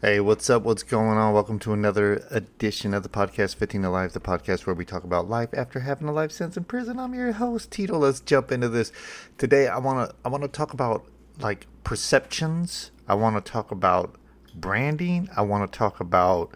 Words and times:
Hey, 0.00 0.20
what's 0.20 0.48
up? 0.48 0.62
What's 0.62 0.84
going 0.84 1.18
on? 1.18 1.34
Welcome 1.34 1.58
to 1.58 1.72
another 1.72 2.24
edition 2.30 2.94
of 2.94 3.02
the 3.02 3.08
podcast 3.08 3.56
15 3.56 3.84
Alive, 3.84 4.12
the 4.12 4.20
podcast 4.20 4.64
where 4.64 4.74
we 4.76 4.84
talk 4.84 5.02
about 5.02 5.28
life 5.28 5.48
after 5.52 5.80
having 5.80 6.06
a 6.06 6.12
life 6.12 6.30
sentence 6.30 6.56
in 6.56 6.62
prison. 6.62 7.00
I'm 7.00 7.16
your 7.16 7.32
host, 7.32 7.72
Tito. 7.72 7.98
Let's 7.98 8.20
jump 8.20 8.52
into 8.52 8.68
this. 8.68 8.92
Today 9.38 9.66
I 9.66 9.78
wanna 9.78 10.14
I 10.24 10.28
wanna 10.28 10.46
talk 10.46 10.72
about 10.72 11.04
like 11.40 11.66
perceptions. 11.82 12.92
I 13.08 13.14
wanna 13.14 13.40
talk 13.40 13.72
about 13.72 14.14
branding. 14.54 15.30
I 15.36 15.42
wanna 15.42 15.66
talk 15.66 15.98
about 15.98 16.54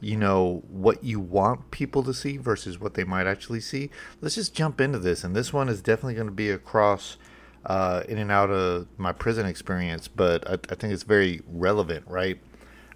you 0.00 0.16
know 0.16 0.62
what 0.68 1.02
you 1.02 1.18
want 1.18 1.72
people 1.72 2.04
to 2.04 2.14
see 2.14 2.36
versus 2.36 2.78
what 2.78 2.94
they 2.94 3.02
might 3.02 3.26
actually 3.26 3.62
see. 3.62 3.90
Let's 4.20 4.36
just 4.36 4.54
jump 4.54 4.80
into 4.80 5.00
this. 5.00 5.24
And 5.24 5.34
this 5.34 5.52
one 5.52 5.68
is 5.68 5.82
definitely 5.82 6.14
gonna 6.14 6.30
be 6.30 6.50
across 6.50 7.16
uh, 7.64 8.04
in 8.08 8.18
and 8.18 8.30
out 8.30 8.50
of 8.50 8.86
my 8.96 9.10
prison 9.10 9.44
experience, 9.44 10.06
but 10.06 10.48
I, 10.48 10.52
I 10.70 10.76
think 10.76 10.92
it's 10.92 11.02
very 11.02 11.42
relevant, 11.48 12.04
right? 12.06 12.38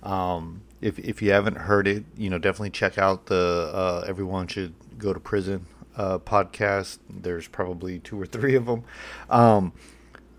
Um, 0.03 0.63
if 0.81 0.99
if 0.99 1.21
you 1.23 1.33
haven't 1.33 1.57
heard 1.57 1.87
it, 1.87 2.05
you 2.17 2.31
know 2.31 2.39
definitely 2.39 2.71
check 2.71 2.99
out 2.99 3.27
the 3.27 3.71
uh, 3.73 4.05
"Everyone 4.07 4.47
Should 4.47 4.75
Go 4.99 5.13
to 5.13 5.21
Prison" 5.21 5.67
uh, 5.97 6.19
podcast. 6.19 6.99
There's 7.09 7.49
probably 7.49 7.99
two 7.99 8.21
or 8.21 8.27
three 8.27 8.55
of 8.55 8.67
them, 8.67 8.85
um, 9.29 9.73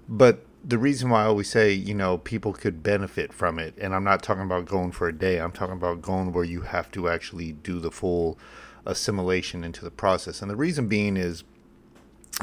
but 0.08 0.46
the 0.64 0.78
reason 0.78 1.10
why 1.10 1.24
I 1.24 1.26
always 1.26 1.50
say 1.50 1.72
you 1.72 1.94
know 1.94 2.18
people 2.18 2.54
could 2.54 2.82
benefit 2.82 3.34
from 3.34 3.60
it, 3.60 3.76
and 3.80 3.94
I'm 3.94 4.04
not 4.04 4.24
talking 4.24 4.44
about 4.44 4.66
going 4.66 4.92
for 4.92 5.08
a 5.08 5.14
day. 5.14 5.40
I'm 5.40 5.52
talking 5.52 5.76
about 5.76 6.02
going 6.02 6.34
where 6.34 6.44
you 6.44 6.62
have 6.62 6.92
to 6.92 7.10
actually 7.10 7.52
do 7.52 7.80
the 7.80 7.92
full 7.92 8.38
assimilation 8.86 9.64
into 9.64 9.84
the 9.86 9.92
process, 9.92 10.42
and 10.42 10.50
the 10.50 10.56
reason 10.56 10.88
being 10.88 11.18
is 11.18 11.44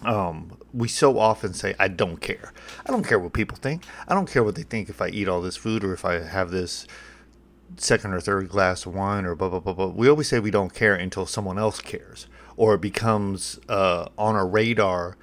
um, 0.05 0.59
we 0.73 0.89
so 0.89 1.19
often 1.19 1.55
say, 1.55 1.75
I 1.79 1.89
don't 1.89 2.19
care. 2.19 2.53
I 2.87 2.93
don't 2.93 3.07
care 3.07 3.19
what 3.19 3.33
people 3.33 3.57
think. 3.57 3.85
I 4.07 4.15
don't 4.15 4.31
care 4.31 4.45
what 4.45 4.55
they 4.55 4.63
think 4.63 4.89
if 4.89 5.01
I 5.01 5.09
eat 5.09 5.29
all 5.29 5.41
this 5.41 5.57
food 5.57 5.85
or 5.85 5.93
if 5.93 6.05
I 6.05 6.21
have 6.21 6.51
this 6.51 6.87
second 7.77 8.13
or 8.13 8.21
third 8.21 8.49
glass 8.49 8.87
of 8.87 8.95
wine 8.95 9.25
or 9.25 9.35
blah, 9.35 9.49
blah, 9.49 9.61
blah, 9.61 9.73
blah. 9.73 9.87
We 9.89 10.09
always 10.09 10.29
say 10.29 10.41
we 10.41 10.51
don't 10.51 10.73
care 10.73 10.95
until 10.95 11.27
someone 11.27 11.59
else 11.59 11.81
cares 11.81 12.27
or 12.57 12.75
it 12.75 12.81
becomes 12.81 13.59
uh, 13.69 14.09
on 14.17 14.37
a 14.37 14.45
radar 14.45 15.17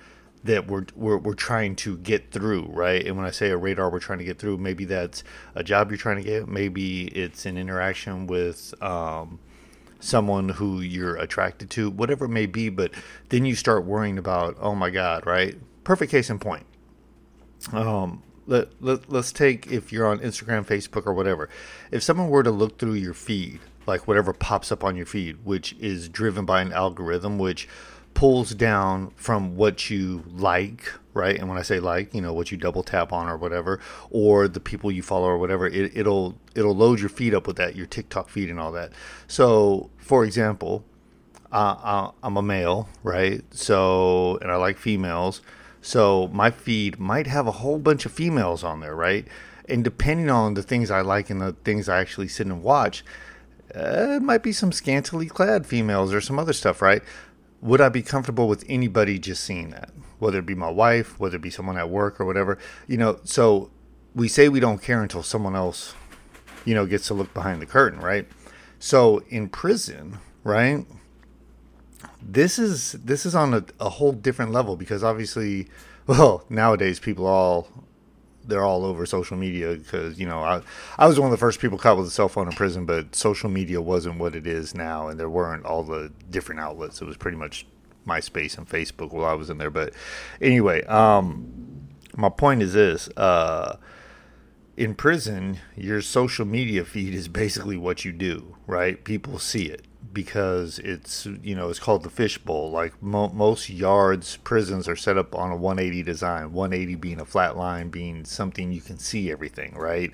that 0.44 0.68
we're, 0.68 0.86
we're, 0.96 1.18
we're 1.18 1.34
trying 1.34 1.76
to 1.76 1.98
get 1.98 2.32
through, 2.32 2.68
right? 2.70 3.06
And 3.06 3.18
when 3.18 3.26
I 3.26 3.32
say 3.32 3.50
a 3.50 3.58
radar 3.58 3.90
we're 3.90 4.00
trying 4.00 4.20
to 4.20 4.26
get 4.26 4.38
through, 4.38 4.58
maybe 4.58 4.86
that's 4.86 5.24
a 5.56 5.64
job 5.64 5.90
you're 5.90 5.98
trying 5.98 6.18
to 6.18 6.24
get. 6.24 6.48
Maybe 6.48 7.06
it's 7.08 7.46
an 7.46 7.58
interaction 7.58 8.28
with, 8.28 8.74
um, 8.82 9.40
someone 10.00 10.50
who 10.50 10.82
you're 10.82 11.16
attracted 11.16 11.70
to, 11.72 11.90
whatever 11.90 12.26
it 12.26 12.30
may 12.30 12.46
be, 12.46 12.70
but 12.70 12.92
then 13.30 13.46
you 13.46 13.56
start 13.56 13.86
worrying 13.86 14.18
about, 14.18 14.56
oh 14.60 14.76
my 14.76 14.90
God, 14.90 15.26
right? 15.26 15.56
Perfect 15.84 16.12
case 16.12 16.30
in 16.30 16.40
point. 16.40 16.66
Um, 17.72 18.24
let, 18.48 18.70
let, 18.82 19.10
let's 19.12 19.32
take 19.32 19.72
if 19.72 19.92
you're 19.92 20.08
on 20.08 20.20
Instagram, 20.20 20.66
Facebook, 20.66 21.08
or 21.08 21.14
whatever. 21.14 21.50
If 21.92 22.04
someone 22.04 22.30
were 22.30 22.44
to 22.44 22.52
look 22.52 22.78
through 22.78 22.94
your 22.94 23.14
feed, 23.14 23.60
like 23.88 24.08
whatever 24.08 24.34
pops 24.34 24.72
up 24.72 24.84
on 24.84 24.96
your 24.96 25.06
feed, 25.06 25.44
which 25.44 25.74
is 25.80 26.10
driven 26.10 26.46
by 26.46 26.62
an 26.62 26.74
algorithm, 26.74 27.38
which 27.38 27.68
pulls 28.14 28.52
down 28.52 29.12
from 29.16 29.56
what 29.56 29.90
you 29.90 30.24
like, 30.28 30.92
right? 31.16 31.36
And 31.36 31.50
when 31.50 31.58
I 31.58 31.64
say 31.64 31.80
like, 31.80 32.14
you 32.14 32.22
know, 32.22 32.34
what 32.34 32.52
you 32.52 32.58
double 32.58 32.84
tap 32.84 33.12
on 33.12 33.28
or 33.28 33.38
whatever, 33.38 33.80
or 34.12 34.48
the 34.48 34.60
people 34.60 34.92
you 34.92 35.02
follow 35.02 35.28
or 35.28 35.40
whatever, 35.40 35.66
it, 35.66 35.98
it'll 35.98 36.38
it'll 36.54 36.76
load 36.76 37.00
your 37.00 37.10
feed 37.10 37.34
up 37.34 37.48
with 37.48 37.56
that, 37.56 37.76
your 37.76 37.88
TikTok 37.88 38.30
feed 38.30 38.50
and 38.52 38.60
all 38.60 38.72
that. 38.74 38.92
So, 39.28 39.90
for 39.98 40.24
example, 40.24 40.84
uh, 41.52 42.12
I'm 42.22 42.38
a 42.38 42.42
male, 42.42 42.90
right? 43.02 43.42
So, 43.52 44.38
and 44.42 44.52
I 44.52 44.58
like 44.58 44.78
females. 44.78 45.42
So 45.82 46.30
my 46.34 46.52
feed 46.52 47.00
might 47.00 47.28
have 47.28 47.48
a 47.48 47.52
whole 47.52 47.80
bunch 47.80 48.06
of 48.06 48.12
females 48.12 48.64
on 48.64 48.82
there, 48.82 48.96
right? 48.96 49.28
And 49.70 49.84
depending 49.84 50.30
on 50.30 50.56
the 50.56 50.64
things 50.64 50.92
I 50.92 51.02
like 51.02 51.30
and 51.30 51.42
the 51.42 51.54
things 51.64 51.88
I 51.88 52.00
actually 52.00 52.28
sit 52.28 52.48
and 52.48 52.62
watch, 52.62 53.06
uh, 53.74 54.16
it 54.16 54.22
might 54.22 54.44
be 54.44 54.52
some 54.52 54.72
scantily 54.72 55.28
clad 55.28 55.66
females 55.66 56.14
or 56.14 56.22
some 56.22 56.40
other 56.40 56.54
stuff, 56.54 56.82
right? 56.82 57.04
Would 57.62 57.82
I 57.82 57.90
be 57.90 58.02
comfortable 58.02 58.48
with 58.48 58.64
anybody 58.68 59.18
just 59.20 59.44
seeing 59.44 59.70
that? 59.72 59.92
Whether 60.20 60.40
it 60.40 60.46
be 60.46 60.56
my 60.56 60.70
wife, 60.70 61.20
whether 61.20 61.36
it 61.36 61.42
be 61.42 61.50
someone 61.50 61.78
at 61.78 61.90
work 61.90 62.20
or 62.20 62.26
whatever, 62.26 62.58
you 62.88 62.98
know. 62.98 63.20
So 63.24 63.72
we 64.14 64.28
say 64.28 64.50
we 64.50 64.60
don't 64.60 64.82
care 64.82 65.02
until 65.02 65.24
someone 65.24 65.56
else, 65.56 65.94
you 66.64 66.74
know, 66.74 66.86
gets 66.86 67.08
to 67.08 67.14
look 67.14 67.34
behind 67.34 67.62
the 67.62 67.66
curtain, 67.66 68.00
right? 68.00 68.28
So 68.80 69.24
in 69.30 69.50
prison, 69.50 70.20
right? 70.44 70.86
this 72.28 72.58
is 72.58 72.94
this 72.94 73.26
is 73.26 73.36
on 73.36 73.54
a, 73.54 73.64
a 73.80 73.90
whole 73.90 74.12
different 74.12 74.52
level 74.52 74.76
because 74.76 75.04
obviously, 75.04 75.68
well, 76.08 76.44
nowadays 76.50 77.00
people 77.00 77.28
all 77.28 77.68
they're 78.48 78.64
all 78.64 78.86
over 78.86 79.06
social 79.06 79.38
media 79.38 79.76
because 79.76 80.20
you 80.20 80.26
know 80.26 80.40
I 80.40 80.62
I 80.98 81.08
was 81.08 81.20
one 81.20 81.28
of 81.28 81.32
the 81.32 81.38
first 81.38 81.60
people 81.60 81.78
caught 81.78 81.98
with 81.98 82.08
a 82.08 82.12
cell 82.12 82.30
phone 82.30 82.48
in 82.48 82.54
prison, 82.54 82.86
but 82.86 83.16
social 83.16 83.50
media 83.50 83.82
wasn't 83.82 84.20
what 84.20 84.36
it 84.36 84.48
is 84.48 84.76
now, 84.76 85.08
and 85.08 85.20
there 85.20 85.30
weren't 85.30 85.66
all 85.66 85.84
the 85.84 86.12
different 86.30 86.62
outlets. 86.62 87.02
It 87.02 87.06
was 87.06 87.18
pretty 87.18 87.38
much 87.38 87.66
MySpace 88.08 88.58
and 88.58 88.68
Facebook 88.68 89.12
while 89.12 89.26
I 89.26 89.34
was 89.34 89.50
in 89.50 89.58
there. 89.58 89.70
But 89.70 89.94
anyway, 90.42 90.84
um, 90.84 91.88
my 92.16 92.30
point 92.30 92.62
is 92.62 92.74
this: 92.74 93.10
uh, 93.18 93.78
in 94.78 94.96
prison, 94.96 95.60
your 95.76 96.02
social 96.02 96.46
media 96.46 96.86
feed 96.86 97.14
is 97.14 97.28
basically 97.28 97.78
what 97.78 98.06
you 98.06 98.12
do, 98.12 98.56
right? 98.68 99.04
People 99.04 99.40
see 99.40 99.66
it 99.66 99.86
because 100.14 100.80
it's 100.80 101.26
you 101.26 101.56
know 101.56 101.70
it's 101.70 101.80
called 101.80 102.04
the 102.04 102.10
fishbowl. 102.10 102.72
Like 102.72 103.02
mo- 103.02 103.30
most 103.30 103.70
yards, 103.70 104.38
prisons 104.38 104.88
are 104.88 104.96
set 104.96 105.18
up 105.18 105.36
on 105.36 105.52
a 105.52 105.56
180 105.56 106.04
design. 106.04 106.54
180 106.54 106.96
being 106.96 107.20
a 107.20 107.26
flat 107.26 107.58
line, 107.58 107.90
being 107.90 108.26
something 108.26 108.72
you 108.72 108.82
can 108.82 108.98
see 108.98 109.32
everything. 109.32 109.76
Right. 109.76 110.14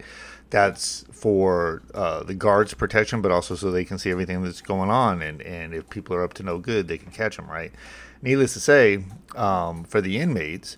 That's 0.50 1.06
for 1.12 1.82
uh, 1.94 2.24
the 2.24 2.34
guards' 2.34 2.74
protection, 2.74 3.22
but 3.22 3.32
also 3.32 3.56
so 3.56 3.72
they 3.72 3.86
can 3.86 3.98
see 3.98 4.12
everything 4.12 4.44
that's 4.44 4.62
going 4.62 4.90
on, 4.90 5.22
and 5.22 5.42
and 5.42 5.74
if 5.74 5.90
people 5.90 6.16
are 6.16 6.24
up 6.24 6.34
to 6.36 6.44
no 6.44 6.58
good, 6.58 6.88
they 6.88 6.98
can 6.98 7.12
catch 7.12 7.38
them. 7.38 7.50
Right. 7.50 7.72
Needless 8.22 8.54
to 8.54 8.60
say, 8.60 9.06
um, 9.36 9.84
for 9.84 10.02
the 10.02 10.20
inmates, 10.20 10.78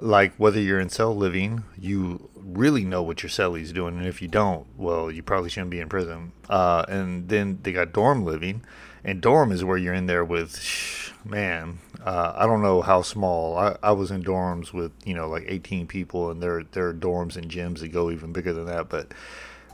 like 0.00 0.34
whether 0.36 0.60
you're 0.60 0.80
in 0.80 0.88
cell 0.88 1.14
living, 1.14 1.64
you 1.78 2.28
really 2.36 2.84
know 2.84 3.02
what 3.02 3.22
your 3.22 3.30
cellie's 3.30 3.72
doing, 3.72 3.96
and 3.96 4.06
if 4.06 4.20
you 4.20 4.28
don't, 4.28 4.66
well, 4.76 5.10
you 5.10 5.22
probably 5.22 5.50
shouldn't 5.50 5.70
be 5.70 5.80
in 5.80 5.88
prison. 5.88 6.32
Uh, 6.48 6.84
and 6.88 7.28
then 7.28 7.58
they 7.62 7.72
got 7.72 7.92
dorm 7.92 8.24
living, 8.24 8.62
and 9.04 9.20
dorm 9.20 9.52
is 9.52 9.64
where 9.64 9.76
you're 9.76 9.94
in 9.94 10.06
there 10.06 10.24
with, 10.24 11.12
man, 11.24 11.78
uh, 12.04 12.34
I 12.36 12.46
don't 12.46 12.62
know 12.62 12.82
how 12.82 13.02
small. 13.02 13.56
I, 13.56 13.76
I 13.82 13.92
was 13.92 14.10
in 14.10 14.22
dorms 14.22 14.72
with 14.72 14.92
you 15.04 15.14
know 15.14 15.28
like 15.28 15.44
18 15.46 15.86
people, 15.86 16.30
and 16.30 16.42
there 16.42 16.62
there 16.72 16.88
are 16.88 16.94
dorms 16.94 17.36
and 17.36 17.50
gyms 17.50 17.78
that 17.80 17.88
go 17.88 18.10
even 18.10 18.32
bigger 18.32 18.52
than 18.52 18.66
that. 18.66 18.88
But 18.90 19.12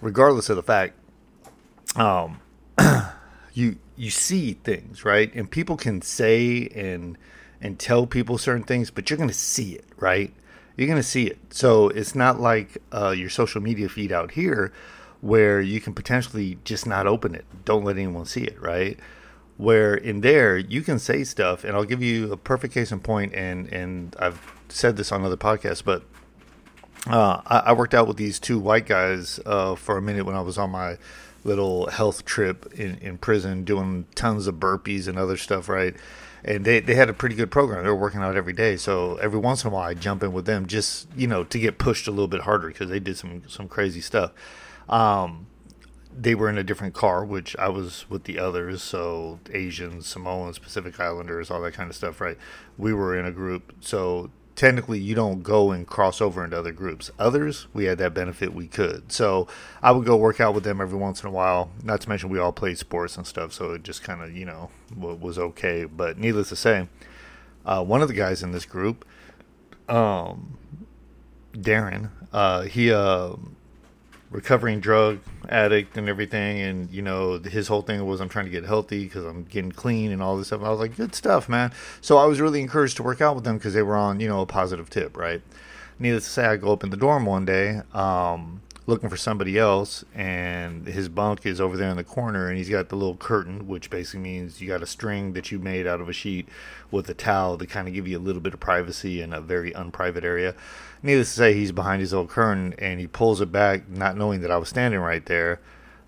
regardless 0.00 0.48
of 0.48 0.56
the 0.56 0.62
fact, 0.62 0.94
um, 1.96 2.40
you 3.52 3.78
you 3.96 4.10
see 4.10 4.52
things 4.52 5.04
right, 5.04 5.34
and 5.34 5.50
people 5.50 5.76
can 5.76 6.02
say 6.02 6.68
and 6.68 7.18
and 7.60 7.78
tell 7.78 8.06
people 8.06 8.38
certain 8.38 8.62
things, 8.62 8.90
but 8.90 9.10
you're 9.10 9.16
going 9.16 9.28
to 9.28 9.34
see 9.34 9.74
it, 9.74 9.84
right? 9.98 10.32
You're 10.76 10.86
going 10.86 10.98
to 10.98 11.02
see 11.02 11.26
it. 11.26 11.38
So 11.50 11.88
it's 11.88 12.14
not 12.14 12.40
like 12.40 12.78
uh, 12.92 13.10
your 13.10 13.28
social 13.28 13.60
media 13.60 13.88
feed 13.88 14.12
out 14.12 14.32
here 14.32 14.72
where 15.20 15.60
you 15.60 15.80
can 15.80 15.94
potentially 15.94 16.58
just 16.64 16.86
not 16.86 17.06
open 17.06 17.34
it. 17.34 17.44
Don't 17.64 17.84
let 17.84 17.96
anyone 17.96 18.24
see 18.24 18.44
it, 18.44 18.60
right? 18.60 18.98
Where 19.58 19.94
in 19.94 20.22
there 20.22 20.56
you 20.56 20.80
can 20.80 20.98
say 20.98 21.24
stuff, 21.24 21.64
and 21.64 21.76
I'll 21.76 21.84
give 21.84 22.02
you 22.02 22.32
a 22.32 22.36
perfect 22.36 22.72
case 22.72 22.92
in 22.92 23.00
point, 23.00 23.34
and 23.34 23.70
and 23.70 24.16
I've 24.18 24.40
said 24.70 24.96
this 24.96 25.12
on 25.12 25.22
other 25.22 25.36
podcasts, 25.36 25.84
but 25.84 26.02
uh, 27.06 27.42
I, 27.46 27.58
I, 27.58 27.72
worked 27.72 27.94
out 27.94 28.06
with 28.06 28.16
these 28.16 28.38
two 28.38 28.58
white 28.58 28.86
guys 28.86 29.40
uh, 29.44 29.74
for 29.74 29.96
a 29.96 30.02
minute 30.02 30.24
when 30.24 30.34
I 30.36 30.40
was 30.40 30.58
on 30.58 30.70
my 30.70 30.96
little 31.44 31.88
health 31.88 32.24
trip 32.24 32.72
in, 32.74 32.96
in 32.98 33.18
prison, 33.18 33.64
doing 33.64 34.06
tons 34.14 34.46
of 34.46 34.56
burpees 34.56 35.08
and 35.08 35.18
other 35.18 35.36
stuff, 35.36 35.68
right? 35.68 35.94
And 36.44 36.64
they, 36.64 36.80
they 36.80 36.94
had 36.94 37.08
a 37.08 37.12
pretty 37.12 37.34
good 37.34 37.50
program. 37.50 37.82
They 37.82 37.90
were 37.90 37.96
working 37.96 38.20
out 38.20 38.36
every 38.36 38.52
day, 38.52 38.76
so 38.76 39.16
every 39.16 39.38
once 39.38 39.64
in 39.64 39.70
a 39.70 39.74
while 39.74 39.88
I 39.88 39.94
jump 39.94 40.22
in 40.22 40.32
with 40.32 40.46
them 40.46 40.66
just 40.66 41.08
you 41.16 41.26
know 41.26 41.44
to 41.44 41.58
get 41.58 41.78
pushed 41.78 42.06
a 42.06 42.10
little 42.10 42.28
bit 42.28 42.42
harder 42.42 42.68
because 42.68 42.88
they 42.88 43.00
did 43.00 43.16
some 43.16 43.42
some 43.48 43.68
crazy 43.68 44.00
stuff. 44.00 44.32
Um, 44.88 45.46
they 46.16 46.34
were 46.34 46.48
in 46.48 46.58
a 46.58 46.64
different 46.64 46.94
car, 46.94 47.24
which 47.24 47.56
I 47.56 47.68
was 47.68 48.08
with 48.10 48.24
the 48.24 48.38
others, 48.38 48.82
so 48.82 49.38
Asians, 49.52 50.06
Samoans, 50.06 50.58
Pacific 50.58 50.98
Islanders, 50.98 51.50
all 51.50 51.60
that 51.62 51.74
kind 51.74 51.88
of 51.88 51.96
stuff. 51.96 52.20
Right? 52.20 52.38
We 52.76 52.92
were 52.92 53.18
in 53.18 53.26
a 53.26 53.32
group, 53.32 53.74
so 53.80 54.30
technically 54.60 54.98
you 54.98 55.14
don't 55.14 55.42
go 55.42 55.70
and 55.70 55.86
cross 55.86 56.20
over 56.20 56.44
into 56.44 56.58
other 56.58 56.70
groups. 56.70 57.10
Others, 57.18 57.66
we 57.72 57.86
had 57.86 57.96
that 57.96 58.12
benefit 58.12 58.52
we 58.52 58.66
could. 58.66 59.10
So 59.10 59.48
I 59.82 59.90
would 59.90 60.04
go 60.04 60.18
work 60.18 60.38
out 60.38 60.52
with 60.52 60.64
them 60.64 60.82
every 60.82 60.98
once 60.98 61.22
in 61.22 61.28
a 61.28 61.32
while. 61.32 61.70
Not 61.82 62.02
to 62.02 62.10
mention 62.10 62.28
we 62.28 62.38
all 62.38 62.52
played 62.52 62.76
sports 62.76 63.16
and 63.16 63.26
stuff, 63.26 63.54
so 63.54 63.72
it 63.72 63.82
just 63.84 64.02
kind 64.02 64.20
of 64.20 64.36
you 64.36 64.44
know 64.44 64.68
was 64.94 65.38
okay. 65.38 65.84
But 65.84 66.18
needless 66.18 66.50
to 66.50 66.56
say, 66.56 66.88
uh, 67.64 67.82
one 67.82 68.02
of 68.02 68.08
the 68.08 68.14
guys 68.14 68.42
in 68.42 68.52
this 68.52 68.66
group, 68.66 69.06
um, 69.88 70.58
Darren, 71.54 72.10
uh, 72.30 72.62
he 72.64 72.92
uh, 72.92 73.36
recovering 74.30 74.80
drug 74.80 75.18
addict 75.48 75.96
and 75.96 76.08
everything. 76.08 76.60
And 76.60 76.90
you 76.90 77.02
know 77.02 77.38
his 77.38 77.68
whole 77.68 77.82
thing 77.82 78.04
was 78.06 78.20
i'm 78.20 78.28
trying 78.28 78.44
to 78.46 78.50
get 78.50 78.64
healthy 78.64 79.04
because 79.04 79.24
i'm 79.24 79.44
getting 79.44 79.72
clean 79.72 80.12
and 80.12 80.22
all 80.22 80.36
this 80.36 80.48
stuff. 80.48 80.60
And 80.60 80.68
i 80.68 80.70
was 80.70 80.80
like 80.80 80.96
good 80.96 81.14
stuff 81.14 81.48
man. 81.48 81.72
So 82.00 82.16
i 82.16 82.24
was 82.24 82.40
really 82.40 82.60
encouraged 82.60 82.96
to 82.98 83.02
work 83.02 83.20
out 83.20 83.34
with 83.34 83.44
them 83.44 83.58
because 83.58 83.74
they 83.74 83.82
were 83.82 83.96
on 83.96 84.20
you 84.20 84.28
know 84.28 84.40
a 84.40 84.46
positive 84.46 84.90
tip 84.90 85.16
right? 85.16 85.42
Needless 85.98 86.24
to 86.24 86.30
say 86.30 86.46
i 86.46 86.56
go 86.56 86.72
up 86.72 86.84
in 86.84 86.90
the 86.90 86.96
dorm 86.96 87.26
one 87.26 87.44
day 87.44 87.82
um, 87.92 88.62
looking 88.90 89.08
for 89.08 89.16
somebody 89.16 89.56
else, 89.56 90.04
and 90.14 90.86
his 90.86 91.08
bunk 91.08 91.46
is 91.46 91.60
over 91.60 91.76
there 91.76 91.88
in 91.88 91.96
the 91.96 92.04
corner, 92.04 92.48
and 92.48 92.58
he's 92.58 92.68
got 92.68 92.90
the 92.90 92.96
little 92.96 93.16
curtain, 93.16 93.66
which 93.66 93.88
basically 93.88 94.20
means 94.20 94.60
you 94.60 94.68
got 94.68 94.82
a 94.82 94.86
string 94.86 95.32
that 95.32 95.50
you 95.50 95.58
made 95.58 95.86
out 95.86 96.00
of 96.00 96.08
a 96.08 96.12
sheet 96.12 96.48
with 96.90 97.08
a 97.08 97.14
towel 97.14 97.56
to 97.56 97.66
kind 97.66 97.88
of 97.88 97.94
give 97.94 98.06
you 98.06 98.18
a 98.18 98.20
little 98.20 98.42
bit 98.42 98.52
of 98.52 98.60
privacy 98.60 99.22
in 99.22 99.32
a 99.32 99.40
very 99.40 99.72
unprivate 99.72 100.24
area. 100.24 100.54
Needless 101.02 101.30
to 101.30 101.36
say, 101.36 101.54
he's 101.54 101.72
behind 101.72 102.00
his 102.00 102.12
old 102.12 102.28
curtain, 102.28 102.74
and 102.78 103.00
he 103.00 103.06
pulls 103.06 103.40
it 103.40 103.50
back, 103.50 103.88
not 103.88 104.16
knowing 104.16 104.42
that 104.42 104.50
I 104.50 104.58
was 104.58 104.68
standing 104.68 105.00
right 105.00 105.24
there. 105.24 105.60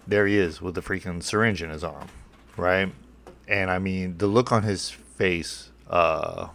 There 0.07 0.27
he 0.27 0.37
is 0.37 0.61
with 0.61 0.75
the 0.75 0.83
freaking 0.83 1.23
syringe 1.23 1.63
in 1.63 1.71
his 1.71 1.85
arm, 1.85 2.09
right? 2.57 2.93
And 3.49 3.71
I 3.71 3.79
mean, 3.79 4.19
the 4.19 4.27
look 4.27 4.53
on 4.53 4.65
his 4.65 4.91
face, 4.91 5.71
uh, 5.89 6.49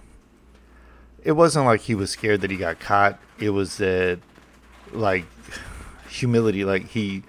it 1.23 1.31
wasn't 1.31 1.65
like 1.65 1.81
he 1.81 1.95
was 1.95 2.11
scared 2.11 2.41
that 2.41 2.51
he 2.51 2.57
got 2.57 2.79
caught. 2.79 3.17
It 3.39 3.51
was 3.51 3.77
that, 3.77 4.19
like, 4.91 5.25
humility. 6.09 6.65
Like 6.65 6.89
he, 6.89 7.23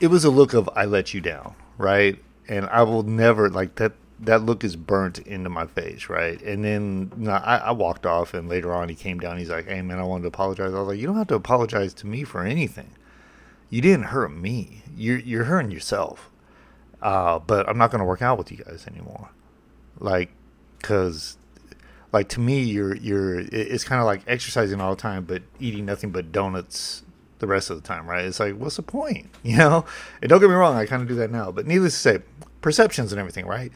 it 0.00 0.08
was 0.08 0.24
a 0.24 0.30
look 0.30 0.54
of 0.54 0.68
I 0.74 0.84
let 0.84 1.14
you 1.14 1.20
down, 1.20 1.54
right? 1.78 2.18
And 2.48 2.66
I 2.66 2.82
will 2.82 3.02
never 3.02 3.48
like 3.48 3.76
that. 3.76 3.92
That 4.22 4.42
look 4.42 4.64
is 4.64 4.76
burnt 4.76 5.18
into 5.20 5.48
my 5.48 5.66
face, 5.66 6.10
right? 6.10 6.40
And 6.42 6.62
then 6.62 7.10
you 7.16 7.24
know, 7.24 7.32
I, 7.32 7.56
I 7.56 7.70
walked 7.70 8.04
off, 8.04 8.34
and 8.34 8.50
later 8.50 8.72
on 8.72 8.90
he 8.90 8.94
came 8.94 9.18
down. 9.18 9.38
He's 9.38 9.48
like, 9.48 9.66
"Hey 9.66 9.80
man, 9.80 9.98
I 9.98 10.02
wanted 10.02 10.22
to 10.22 10.28
apologize." 10.28 10.74
I 10.74 10.78
was 10.78 10.88
like, 10.88 10.98
"You 10.98 11.06
don't 11.06 11.16
have 11.16 11.28
to 11.28 11.36
apologize 11.36 11.94
to 11.94 12.06
me 12.06 12.24
for 12.24 12.44
anything. 12.44 12.90
You 13.70 13.80
didn't 13.80 14.06
hurt 14.06 14.30
me. 14.30 14.82
You're 14.94 15.18
you're 15.18 15.44
hurting 15.44 15.70
yourself." 15.70 16.30
Uh, 17.02 17.38
but 17.38 17.68
I'm 17.68 17.78
not 17.78 17.90
going 17.90 18.00
to 18.00 18.04
work 18.04 18.22
out 18.22 18.36
with 18.36 18.50
you 18.50 18.58
guys 18.58 18.86
anymore. 18.86 19.30
Like, 19.98 20.30
cause, 20.82 21.38
like 22.12 22.28
to 22.30 22.40
me, 22.40 22.60
you're 22.60 22.96
you're 22.96 23.40
it's 23.40 23.84
kind 23.84 24.00
of 24.00 24.06
like 24.06 24.22
exercising 24.26 24.80
all 24.80 24.94
the 24.94 25.00
time, 25.00 25.24
but 25.24 25.42
eating 25.58 25.86
nothing 25.86 26.10
but 26.10 26.32
donuts 26.32 27.02
the 27.40 27.46
rest 27.46 27.70
of 27.70 27.80
the 27.80 27.86
time, 27.86 28.08
right? 28.08 28.24
It's 28.24 28.40
like, 28.40 28.54
what's 28.54 28.76
the 28.76 28.82
point? 28.82 29.28
You 29.42 29.56
know? 29.56 29.84
And 30.22 30.28
don't 30.28 30.40
get 30.40 30.48
me 30.48 30.54
wrong, 30.54 30.76
I 30.76 30.86
kind 30.86 31.02
of 31.02 31.08
do 31.08 31.14
that 31.16 31.30
now. 31.30 31.50
But 31.50 31.66
needless 31.66 31.94
to 31.94 31.98
say, 31.98 32.18
perceptions 32.60 33.12
and 33.12 33.18
everything, 33.18 33.46
right? 33.46 33.72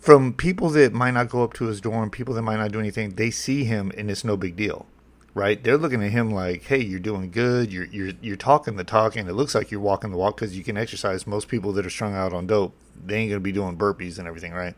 From 0.00 0.32
people 0.32 0.70
that 0.70 0.92
might 0.92 1.12
not 1.12 1.28
go 1.28 1.42
up 1.42 1.52
to 1.54 1.66
his 1.66 1.80
dorm, 1.80 2.10
people 2.10 2.34
that 2.34 2.42
might 2.42 2.56
not 2.56 2.72
do 2.72 2.80
anything, 2.80 3.14
they 3.14 3.30
see 3.30 3.64
him 3.64 3.92
and 3.96 4.10
it's 4.10 4.24
no 4.24 4.36
big 4.36 4.56
deal, 4.56 4.86
right? 5.34 5.62
They're 5.62 5.76
looking 5.76 6.02
at 6.02 6.10
him 6.10 6.30
like, 6.32 6.64
hey, 6.64 6.80
you're 6.80 7.00
doing 7.00 7.30
good. 7.30 7.72
You're 7.72 7.86
you're 7.86 8.12
you're 8.20 8.36
talking 8.36 8.76
the 8.76 8.84
talk, 8.84 9.16
and 9.16 9.28
it 9.28 9.34
looks 9.34 9.54
like 9.54 9.70
you're 9.70 9.80
walking 9.80 10.10
the 10.10 10.16
walk 10.16 10.36
because 10.36 10.56
you 10.56 10.64
can 10.64 10.76
exercise. 10.76 11.26
Most 11.26 11.48
people 11.48 11.72
that 11.72 11.84
are 11.84 11.90
strung 11.90 12.14
out 12.14 12.32
on 12.32 12.46
dope, 12.46 12.74
they 13.04 13.16
ain't 13.16 13.30
gonna 13.30 13.40
be 13.40 13.52
doing 13.52 13.76
burpees 13.76 14.18
and 14.18 14.28
everything, 14.28 14.52
right? 14.52 14.74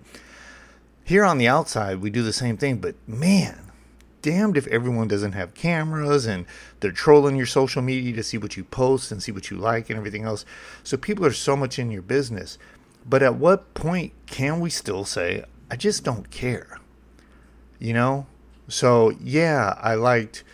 Here 1.04 1.24
on 1.24 1.38
the 1.38 1.48
outside, 1.48 2.00
we 2.00 2.10
do 2.10 2.22
the 2.22 2.32
same 2.32 2.56
thing, 2.56 2.78
but 2.78 2.94
man, 3.06 3.67
damned 4.22 4.56
if 4.56 4.66
everyone 4.68 5.08
doesn't 5.08 5.32
have 5.32 5.54
cameras 5.54 6.26
and 6.26 6.46
they're 6.80 6.92
trolling 6.92 7.36
your 7.36 7.46
social 7.46 7.82
media 7.82 8.14
to 8.14 8.22
see 8.22 8.38
what 8.38 8.56
you 8.56 8.64
post 8.64 9.12
and 9.12 9.22
see 9.22 9.32
what 9.32 9.50
you 9.50 9.56
like 9.56 9.90
and 9.90 9.98
everything 9.98 10.24
else. 10.24 10.44
So 10.82 10.96
people 10.96 11.24
are 11.24 11.32
so 11.32 11.56
much 11.56 11.78
in 11.78 11.90
your 11.90 12.02
business. 12.02 12.58
But 13.06 13.22
at 13.22 13.36
what 13.36 13.74
point 13.74 14.12
can 14.26 14.60
we 14.60 14.70
still 14.70 15.04
say, 15.04 15.44
I 15.70 15.76
just 15.76 16.04
don't 16.04 16.30
care? 16.30 16.78
You 17.78 17.94
know? 17.94 18.26
So, 18.68 19.10
yeah, 19.20 19.74
I 19.80 19.94
liked, 19.94 20.44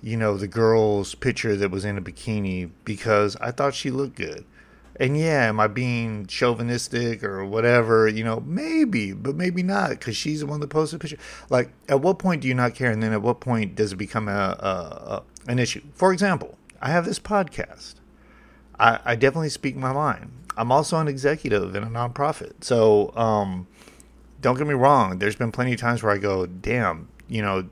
you 0.00 0.16
know, 0.16 0.36
the 0.36 0.46
girl's 0.46 1.14
picture 1.14 1.56
that 1.56 1.70
was 1.70 1.84
in 1.84 1.98
a 1.98 2.02
bikini 2.02 2.70
because 2.84 3.36
I 3.40 3.50
thought 3.50 3.74
she 3.74 3.90
looked 3.90 4.16
good. 4.16 4.44
And 4.96 5.18
yeah, 5.18 5.48
am 5.48 5.58
I 5.58 5.66
being 5.66 6.26
chauvinistic 6.26 7.24
or 7.24 7.44
whatever? 7.44 8.06
You 8.06 8.22
know, 8.22 8.40
maybe, 8.46 9.12
but 9.12 9.34
maybe 9.34 9.62
not 9.62 9.90
because 9.90 10.16
she's 10.16 10.40
the 10.40 10.46
one 10.46 10.60
that 10.60 10.68
posted 10.68 11.00
the 11.00 11.02
picture. 11.02 11.24
Like, 11.50 11.70
at 11.88 12.00
what 12.00 12.18
point 12.18 12.42
do 12.42 12.48
you 12.48 12.54
not 12.54 12.74
care? 12.74 12.90
And 12.90 13.02
then 13.02 13.12
at 13.12 13.22
what 13.22 13.40
point 13.40 13.74
does 13.74 13.92
it 13.92 13.96
become 13.96 14.28
a, 14.28 14.32
a, 14.32 15.14
a 15.14 15.22
an 15.50 15.58
issue? 15.58 15.82
For 15.94 16.12
example, 16.12 16.56
I 16.80 16.90
have 16.90 17.04
this 17.04 17.18
podcast. 17.18 17.94
I, 18.78 19.00
I, 19.04 19.14
definitely 19.14 19.50
speak 19.50 19.76
my 19.76 19.92
mind. 19.92 20.30
I'm 20.56 20.72
also 20.72 20.98
an 20.98 21.06
executive 21.06 21.74
in 21.76 21.84
a 21.84 21.86
nonprofit. 21.86 22.64
So, 22.64 23.12
um, 23.16 23.68
don't 24.40 24.58
get 24.58 24.66
me 24.66 24.74
wrong. 24.74 25.18
There's 25.18 25.36
been 25.36 25.52
plenty 25.52 25.72
of 25.74 25.80
times 25.80 26.02
where 26.02 26.12
I 26.12 26.18
go, 26.18 26.44
damn, 26.46 27.08
you 27.28 27.40
know, 27.40 27.68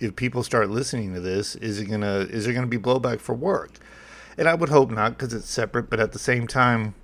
if 0.00 0.14
people 0.16 0.42
start 0.42 0.70
listening 0.70 1.14
to 1.14 1.20
this, 1.20 1.56
is 1.56 1.80
it 1.80 1.86
gonna 1.86 2.26
is 2.28 2.44
there 2.44 2.52
gonna 2.52 2.66
be 2.66 2.78
blowback 2.78 3.20
for 3.20 3.34
work? 3.34 3.78
And 4.36 4.48
I 4.48 4.54
would 4.54 4.68
hope 4.68 4.90
not 4.90 5.12
because 5.12 5.32
it's 5.32 5.48
separate. 5.48 5.90
But 5.90 6.00
at 6.00 6.12
the 6.12 6.18
same 6.18 6.46
time, 6.46 6.94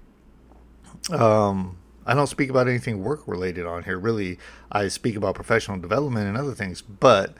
um, 1.10 1.78
I 2.06 2.14
don't 2.14 2.26
speak 2.26 2.50
about 2.50 2.68
anything 2.68 3.02
work 3.02 3.26
related 3.26 3.66
on 3.66 3.84
here. 3.84 3.98
Really, 3.98 4.38
I 4.70 4.88
speak 4.88 5.16
about 5.16 5.34
professional 5.34 5.78
development 5.78 6.28
and 6.28 6.36
other 6.36 6.54
things. 6.54 6.82
But 6.82 7.34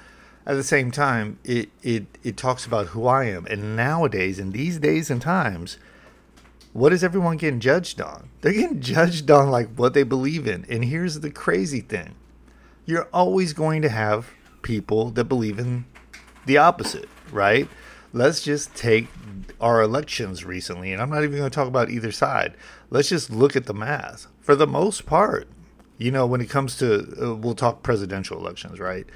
at 0.47 0.55
the 0.55 0.65
same 0.65 0.91
time, 0.91 1.39
it 1.45 1.71
it 1.83 2.07
it 2.23 2.37
talks 2.37 2.67
about 2.67 2.89
who 2.89 3.07
I 3.07 3.25
am. 3.25 3.47
And 3.47 3.77
nowadays, 3.77 4.39
in 4.39 4.53
these 4.53 4.79
days 4.79 5.11
and 5.11 5.21
times, 5.21 5.79
what 6.73 6.93
is 6.93 7.03
everyone 7.03 7.37
getting 7.37 7.61
judged 7.61 8.01
on? 8.01 8.31
They're 8.41 8.53
getting 8.53 8.81
judged 8.81 9.31
on 9.31 9.51
like 9.51 9.75
what 9.77 9.95
they 9.95 10.03
believe 10.03 10.47
in. 10.47 10.67
And 10.69 10.85
here's 10.85 11.21
the 11.21 11.31
crazy 11.31 11.81
thing: 11.81 12.15
you're 12.85 13.09
always 13.13 13.53
going 13.53 13.83
to 13.83 13.89
have 13.89 14.31
people 14.63 15.11
that 15.11 15.25
believe 15.25 15.59
in 15.59 15.87
the 16.47 16.59
opposite, 16.59 17.09
right? 17.33 17.69
Let's 18.13 18.43
just 18.43 18.75
take 18.75 19.09
our 19.61 19.83
elections 19.83 20.45
recently, 20.45 20.93
and 20.93 21.03
I'm 21.03 21.11
not 21.11 21.23
even 21.23 21.37
going 21.37 21.51
to 21.51 21.55
talk 21.55 21.69
about 21.69 21.91
either 21.91 22.13
side. 22.13 22.55
Let's 22.89 23.09
just 23.09 23.31
look 23.31 23.57
at 23.57 23.67
the 23.67 23.75
math. 23.75 24.27
For 24.41 24.55
the 24.55 24.67
most 24.67 25.07
part, 25.07 25.49
you 25.99 26.11
know, 26.11 26.27
when 26.27 26.41
it 26.41 26.49
comes 26.49 26.77
to, 26.79 27.15
uh, 27.23 27.35
we'll 27.35 27.55
talk 27.55 27.83
presidential 27.83 28.39
elections, 28.39 28.81
right? 28.81 29.07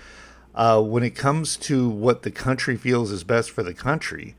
Uh, 0.54 0.80
when 0.80 1.02
it 1.02 1.14
comes 1.16 1.56
to 1.56 1.88
what 1.88 2.22
the 2.22 2.30
country 2.30 2.76
feels 2.76 3.10
is 3.10 3.24
best 3.24 3.50
for 3.50 3.62
the 3.62 3.74
country, 3.74 4.36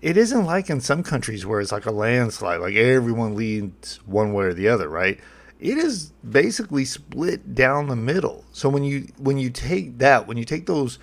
it 0.00 0.16
isn't 0.16 0.44
like 0.44 0.68
in 0.68 0.80
some 0.80 1.02
countries 1.02 1.46
where 1.46 1.60
it's 1.60 1.72
like 1.72 1.86
a 1.86 1.90
landslide, 1.90 2.60
like 2.60 2.74
everyone 2.74 3.36
leans 3.36 4.00
one 4.06 4.32
way 4.32 4.46
or 4.46 4.54
the 4.54 4.68
other, 4.68 4.88
right? 4.88 5.20
It 5.60 5.78
is 5.78 6.12
basically 6.28 6.84
split 6.84 7.54
down 7.54 7.88
the 7.88 7.96
middle. 7.96 8.44
So 8.52 8.68
when 8.68 8.84
you 8.84 9.08
when 9.18 9.38
you 9.38 9.50
take 9.50 9.98
that, 9.98 10.26
when 10.26 10.36
you 10.36 10.44
take 10.44 10.66
those 10.66 10.98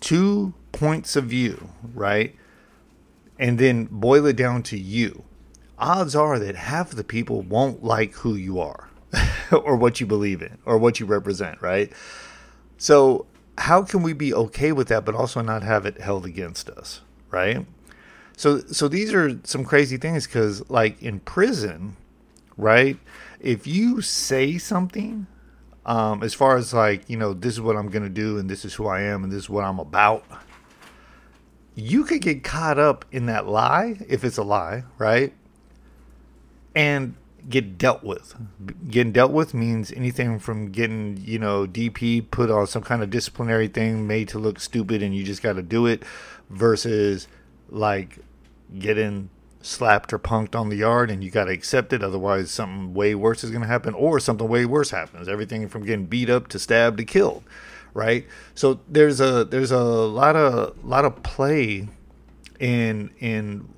two 0.00 0.52
points 0.72 1.16
of 1.16 1.24
view, 1.24 1.70
right? 1.94 2.34
And 3.38 3.58
then 3.58 3.88
boil 3.90 4.26
it 4.26 4.36
down 4.36 4.62
to 4.64 4.78
you. 4.78 5.24
Odds 5.78 6.14
are 6.14 6.38
that 6.38 6.56
half 6.56 6.90
the 6.90 7.04
people 7.04 7.42
won't 7.42 7.82
like 7.82 8.12
who 8.14 8.34
you 8.34 8.60
are 8.60 8.90
or 9.52 9.76
what 9.76 10.00
you 10.00 10.06
believe 10.06 10.42
in 10.42 10.58
or 10.64 10.78
what 10.78 11.00
you 11.00 11.06
represent, 11.06 11.60
right? 11.62 11.92
So, 12.76 13.26
how 13.58 13.82
can 13.82 14.02
we 14.02 14.12
be 14.12 14.32
okay 14.32 14.72
with 14.72 14.88
that 14.88 15.04
but 15.04 15.14
also 15.14 15.42
not 15.42 15.62
have 15.62 15.84
it 15.84 16.00
held 16.00 16.24
against 16.24 16.70
us, 16.70 17.00
right? 17.30 17.66
So 18.36 18.60
so 18.60 18.88
these 18.88 19.12
are 19.12 19.38
some 19.44 19.64
crazy 19.64 19.98
things 19.98 20.26
cuz 20.26 20.68
like 20.70 21.02
in 21.02 21.20
prison, 21.20 21.96
right? 22.56 22.98
If 23.38 23.66
you 23.66 24.00
say 24.00 24.56
something 24.56 25.26
um, 25.86 26.22
as 26.22 26.34
far 26.34 26.56
as 26.56 26.72
like 26.72 27.08
you 27.08 27.16
know 27.16 27.32
this 27.32 27.54
is 27.54 27.60
what 27.60 27.76
i'm 27.76 27.88
going 27.88 28.02
to 28.02 28.08
do 28.08 28.38
and 28.38 28.48
this 28.48 28.64
is 28.64 28.74
who 28.74 28.86
i 28.86 29.00
am 29.00 29.24
and 29.24 29.32
this 29.32 29.44
is 29.44 29.50
what 29.50 29.64
i'm 29.64 29.78
about 29.78 30.24
you 31.80 32.04
could 32.04 32.20
get 32.20 32.44
caught 32.44 32.78
up 32.78 33.04
in 33.10 33.26
that 33.26 33.46
lie 33.46 33.98
if 34.08 34.24
it's 34.24 34.36
a 34.36 34.42
lie, 34.42 34.84
right? 34.98 35.32
And 36.74 37.14
get 37.48 37.78
dealt 37.78 38.04
with. 38.04 38.34
Getting 38.88 39.12
dealt 39.12 39.32
with 39.32 39.54
means 39.54 39.92
anything 39.92 40.38
from 40.38 40.70
getting, 40.70 41.16
you 41.24 41.38
know, 41.38 41.66
DP 41.66 42.30
put 42.30 42.50
on 42.50 42.66
some 42.66 42.82
kind 42.82 43.02
of 43.02 43.10
disciplinary 43.10 43.68
thing 43.68 44.06
made 44.06 44.28
to 44.28 44.38
look 44.38 44.60
stupid 44.60 45.02
and 45.02 45.14
you 45.14 45.24
just 45.24 45.42
got 45.42 45.54
to 45.54 45.62
do 45.62 45.86
it 45.86 46.02
versus 46.50 47.28
like 47.70 48.18
getting 48.78 49.30
slapped 49.62 50.12
or 50.12 50.18
punked 50.18 50.54
on 50.54 50.68
the 50.68 50.76
yard 50.76 51.10
and 51.10 51.22
you 51.22 51.30
got 51.30 51.44
to 51.44 51.52
accept 51.52 51.92
it 51.92 52.02
otherwise 52.02 52.50
something 52.50 52.94
way 52.94 53.14
worse 53.14 53.44
is 53.44 53.50
going 53.50 53.60
to 53.60 53.68
happen 53.68 53.92
or 53.92 54.18
something 54.18 54.48
way 54.48 54.64
worse 54.64 54.90
happens 54.90 55.28
everything 55.28 55.68
from 55.68 55.84
getting 55.84 56.06
beat 56.06 56.30
up 56.30 56.48
to 56.48 56.58
stabbed 56.58 56.96
to 56.96 57.04
killed 57.04 57.44
right? 57.94 58.26
So 58.54 58.80
there's 58.88 59.20
a 59.20 59.44
there's 59.44 59.70
a 59.70 59.82
lot 59.82 60.36
of 60.36 60.84
lot 60.84 61.04
of 61.04 61.22
play 61.22 61.88
in 62.58 63.10
in 63.18 63.68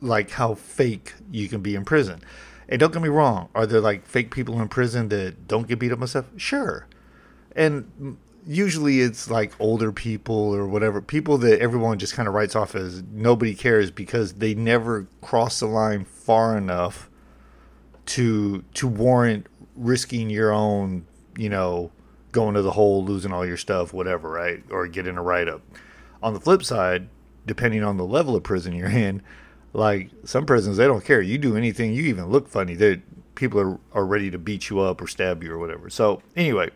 like 0.00 0.30
how 0.30 0.54
fake 0.54 1.14
you 1.30 1.48
can 1.48 1.60
be 1.60 1.74
in 1.74 1.84
prison. 1.84 2.20
And 2.68 2.80
don't 2.80 2.92
get 2.92 3.02
me 3.02 3.08
wrong, 3.08 3.48
are 3.54 3.66
there 3.66 3.80
like 3.80 4.06
fake 4.06 4.30
people 4.30 4.60
in 4.60 4.68
prison 4.68 5.08
that 5.08 5.46
don't 5.48 5.66
get 5.66 5.78
beat 5.78 5.92
up 5.92 6.00
and 6.00 6.08
stuff? 6.08 6.26
Sure. 6.36 6.86
And 7.54 8.16
usually 8.46 9.00
it's 9.00 9.30
like 9.30 9.52
older 9.58 9.92
people 9.92 10.54
or 10.54 10.66
whatever, 10.66 11.00
people 11.00 11.38
that 11.38 11.60
everyone 11.60 11.98
just 11.98 12.14
kind 12.14 12.28
of 12.28 12.34
writes 12.34 12.54
off 12.54 12.74
as 12.74 13.02
nobody 13.12 13.54
cares 13.54 13.90
because 13.90 14.34
they 14.34 14.54
never 14.54 15.06
cross 15.20 15.60
the 15.60 15.66
line 15.66 16.04
far 16.04 16.56
enough 16.56 17.10
to 18.06 18.62
to 18.74 18.86
warrant 18.86 19.46
risking 19.74 20.30
your 20.30 20.52
own, 20.52 21.06
you 21.36 21.48
know, 21.48 21.90
going 22.34 22.54
to 22.54 22.62
the 22.62 22.72
hole, 22.72 23.02
losing 23.02 23.32
all 23.32 23.46
your 23.46 23.56
stuff, 23.56 23.94
whatever, 23.94 24.28
right? 24.28 24.62
Or 24.68 24.86
getting 24.88 25.16
a 25.16 25.22
write 25.22 25.48
up. 25.48 25.62
On 26.22 26.34
the 26.34 26.40
flip 26.40 26.62
side, 26.62 27.08
depending 27.46 27.82
on 27.82 27.96
the 27.96 28.04
level 28.04 28.36
of 28.36 28.42
prison 28.42 28.74
you're 28.74 28.88
in, 28.90 29.22
like 29.72 30.10
some 30.24 30.44
prisons, 30.44 30.76
they 30.76 30.86
don't 30.86 31.04
care. 31.04 31.22
You 31.22 31.38
do 31.38 31.56
anything, 31.56 31.94
you 31.94 32.02
even 32.04 32.26
look 32.26 32.48
funny, 32.48 32.74
they 32.74 33.00
people 33.34 33.60
are, 33.60 33.78
are 33.92 34.06
ready 34.06 34.30
to 34.30 34.38
beat 34.38 34.68
you 34.70 34.80
up 34.80 35.00
or 35.00 35.06
stab 35.06 35.42
you 35.42 35.52
or 35.52 35.58
whatever. 35.58 35.88
So 35.90 36.22
anyway, 36.36 36.70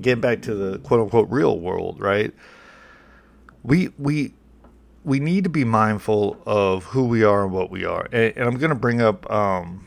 getting 0.00 0.20
back 0.20 0.42
to 0.42 0.54
the 0.54 0.78
quote 0.80 1.00
unquote 1.00 1.30
real 1.30 1.58
world, 1.58 2.00
right? 2.00 2.32
We 3.62 3.88
we 3.98 4.34
we 5.04 5.18
need 5.18 5.44
to 5.44 5.50
be 5.50 5.64
mindful 5.64 6.40
of 6.44 6.84
who 6.84 7.04
we 7.06 7.24
are 7.24 7.44
and 7.44 7.52
what 7.52 7.70
we 7.70 7.84
are. 7.84 8.06
And, 8.12 8.36
and 8.36 8.46
I'm 8.46 8.58
going 8.58 8.70
to 8.70 8.76
bring 8.76 9.00
up 9.00 9.30
um, 9.30 9.84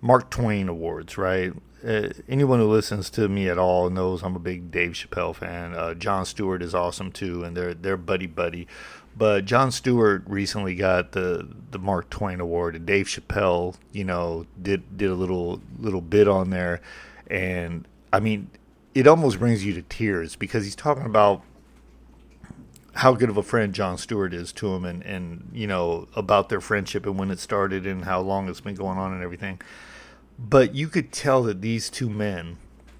Mark 0.00 0.30
Twain 0.30 0.68
awards, 0.68 1.18
right? 1.18 1.52
Uh, 1.86 2.08
anyone 2.28 2.60
who 2.60 2.66
listens 2.66 3.10
to 3.10 3.28
me 3.28 3.48
at 3.48 3.58
all 3.58 3.90
knows 3.90 4.22
I'm 4.22 4.36
a 4.36 4.40
big 4.40 4.70
Dave 4.70 4.92
Chappelle 4.92 5.34
fan. 5.34 5.74
Uh, 5.74 5.92
Jon 5.94 6.24
Stewart 6.24 6.62
is 6.62 6.74
awesome 6.74 7.12
too, 7.12 7.44
and 7.44 7.56
they're 7.56 7.74
they're 7.74 7.96
buddy 7.96 8.26
buddy. 8.26 8.66
But 9.16 9.44
Jon 9.44 9.70
Stewart 9.70 10.24
recently 10.26 10.74
got 10.74 11.12
the 11.12 11.46
the 11.70 11.78
Mark 11.78 12.08
Twain 12.08 12.40
award, 12.40 12.74
and 12.74 12.86
Dave 12.86 13.06
Chappelle, 13.06 13.76
you 13.92 14.04
know, 14.04 14.46
did 14.60 14.96
did 14.96 15.10
a 15.10 15.14
little 15.14 15.60
little 15.78 16.00
bit 16.00 16.26
on 16.26 16.50
there, 16.50 16.80
and 17.28 17.86
I 18.12 18.20
mean, 18.20 18.50
it 18.94 19.06
almost 19.06 19.38
brings 19.38 19.64
you 19.64 19.74
to 19.74 19.82
tears 19.82 20.36
because 20.36 20.64
he's 20.64 20.76
talking 20.76 21.04
about 21.04 21.42
how 22.94 23.12
good 23.12 23.28
of 23.28 23.36
a 23.36 23.42
friend 23.42 23.74
Jon 23.74 23.98
Stewart 23.98 24.32
is 24.32 24.52
to 24.52 24.74
him, 24.74 24.86
and 24.86 25.02
and 25.04 25.50
you 25.52 25.66
know 25.66 26.08
about 26.16 26.48
their 26.48 26.62
friendship 26.62 27.04
and 27.04 27.18
when 27.18 27.30
it 27.30 27.40
started 27.40 27.86
and 27.86 28.06
how 28.06 28.20
long 28.20 28.48
it's 28.48 28.60
been 28.60 28.74
going 28.74 28.96
on 28.96 29.12
and 29.12 29.22
everything. 29.22 29.60
But 30.38 30.74
you 30.74 30.88
could 30.88 31.12
tell 31.12 31.42
that 31.44 31.60
these 31.60 31.90
two 31.90 32.10
men 32.10 32.58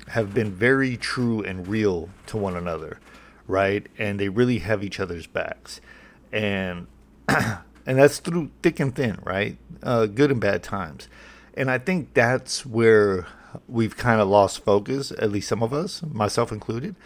have 0.08 0.34
been 0.34 0.52
very 0.52 0.96
true 0.96 1.42
and 1.42 1.66
real 1.66 2.10
to 2.26 2.36
one 2.36 2.56
another, 2.56 3.00
right? 3.46 3.86
And 3.98 4.20
they 4.20 4.28
really 4.28 4.58
have 4.58 4.84
each 4.84 5.00
other's 5.00 5.26
backs, 5.26 5.80
and 6.32 6.86
and 7.28 7.58
that's 7.84 8.18
through 8.18 8.50
thick 8.62 8.80
and 8.80 8.94
thin, 8.94 9.18
right? 9.24 9.56
Uh, 9.82 10.06
good 10.06 10.30
and 10.30 10.40
bad 10.40 10.62
times, 10.62 11.08
and 11.54 11.70
I 11.70 11.78
think 11.78 12.14
that's 12.14 12.64
where 12.64 13.26
we've 13.68 13.96
kind 13.96 14.20
of 14.20 14.28
lost 14.28 14.64
focus, 14.64 15.12
at 15.12 15.30
least 15.30 15.48
some 15.48 15.62
of 15.62 15.72
us, 15.72 16.02
myself 16.02 16.52
included 16.52 16.96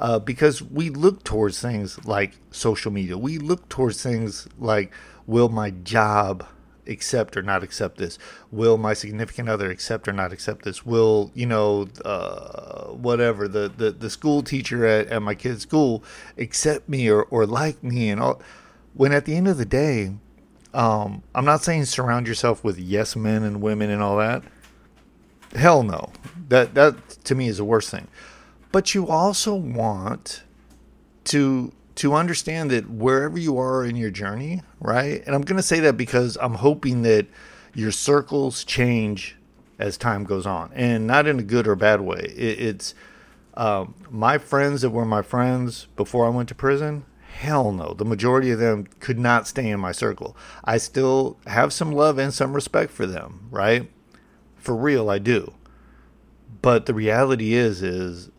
uh, 0.00 0.18
because 0.18 0.62
we 0.62 0.88
look 0.88 1.22
towards 1.22 1.60
things 1.60 2.04
like 2.06 2.38
social 2.50 2.90
media. 2.90 3.18
We 3.18 3.38
look 3.38 3.68
towards 3.68 4.02
things 4.02 4.48
like, 4.58 4.92
will 5.26 5.50
my 5.50 5.70
job 5.70 6.46
accept 6.90 7.36
or 7.36 7.42
not 7.42 7.62
accept 7.62 7.98
this? 7.98 8.18
Will 8.50 8.76
my 8.76 8.92
significant 8.92 9.48
other 9.48 9.70
accept 9.70 10.08
or 10.08 10.12
not 10.12 10.32
accept 10.32 10.64
this? 10.64 10.84
Will 10.84 11.30
you 11.34 11.46
know, 11.46 11.88
uh, 12.04 12.88
whatever 12.88 13.48
the, 13.48 13.72
the 13.74 13.90
the 13.90 14.10
school 14.10 14.42
teacher 14.42 14.84
at, 14.84 15.06
at 15.08 15.22
my 15.22 15.34
kid's 15.34 15.62
school 15.62 16.04
accept 16.36 16.88
me 16.88 17.08
or 17.08 17.22
or 17.24 17.46
like 17.46 17.82
me 17.82 18.10
and 18.10 18.20
all? 18.20 18.42
When 18.94 19.12
at 19.12 19.24
the 19.24 19.36
end 19.36 19.48
of 19.48 19.56
the 19.56 19.64
day, 19.64 20.14
um, 20.74 21.22
I'm 21.34 21.44
not 21.44 21.62
saying 21.62 21.84
surround 21.86 22.26
yourself 22.26 22.64
with 22.64 22.78
yes 22.78 23.16
men 23.16 23.44
and 23.44 23.62
women 23.62 23.90
and 23.90 24.02
all 24.02 24.18
that. 24.18 24.42
Hell 25.54 25.82
no. 25.82 26.12
That 26.48 26.74
that 26.74 27.24
to 27.24 27.34
me 27.34 27.48
is 27.48 27.58
the 27.58 27.64
worst 27.64 27.90
thing 27.90 28.08
but 28.72 28.94
you 28.94 29.08
also 29.08 29.54
want 29.54 30.42
to 31.24 31.72
to 32.00 32.14
understand 32.14 32.70
that 32.70 32.88
wherever 32.88 33.38
you 33.38 33.58
are 33.58 33.84
in 33.84 33.94
your 33.94 34.10
journey, 34.10 34.62
right? 34.80 35.22
And 35.26 35.34
I'm 35.34 35.42
going 35.42 35.58
to 35.58 35.62
say 35.62 35.80
that 35.80 35.98
because 35.98 36.38
I'm 36.40 36.54
hoping 36.54 37.02
that 37.02 37.26
your 37.74 37.92
circles 37.92 38.64
change 38.64 39.36
as 39.78 39.98
time 39.98 40.24
goes 40.24 40.46
on, 40.46 40.70
and 40.74 41.06
not 41.06 41.26
in 41.26 41.38
a 41.38 41.42
good 41.42 41.68
or 41.68 41.76
bad 41.76 42.00
way. 42.00 42.20
It, 42.34 42.58
it's 42.58 42.94
um, 43.52 43.94
my 44.08 44.38
friends 44.38 44.80
that 44.80 44.88
were 44.88 45.04
my 45.04 45.20
friends 45.20 45.88
before 45.94 46.24
I 46.24 46.30
went 46.30 46.48
to 46.48 46.54
prison. 46.54 47.04
Hell 47.34 47.70
no, 47.70 47.92
the 47.92 48.06
majority 48.06 48.50
of 48.50 48.58
them 48.58 48.86
could 49.00 49.18
not 49.18 49.46
stay 49.46 49.68
in 49.68 49.78
my 49.78 49.92
circle. 49.92 50.34
I 50.64 50.78
still 50.78 51.36
have 51.46 51.70
some 51.70 51.92
love 51.92 52.16
and 52.16 52.32
some 52.32 52.54
respect 52.54 52.92
for 52.92 53.04
them, 53.04 53.46
right? 53.50 53.90
For 54.56 54.74
real, 54.74 55.10
I 55.10 55.18
do. 55.18 55.52
But 56.62 56.86
the 56.86 56.94
reality 56.94 57.52
is, 57.52 57.82
is 57.82 58.29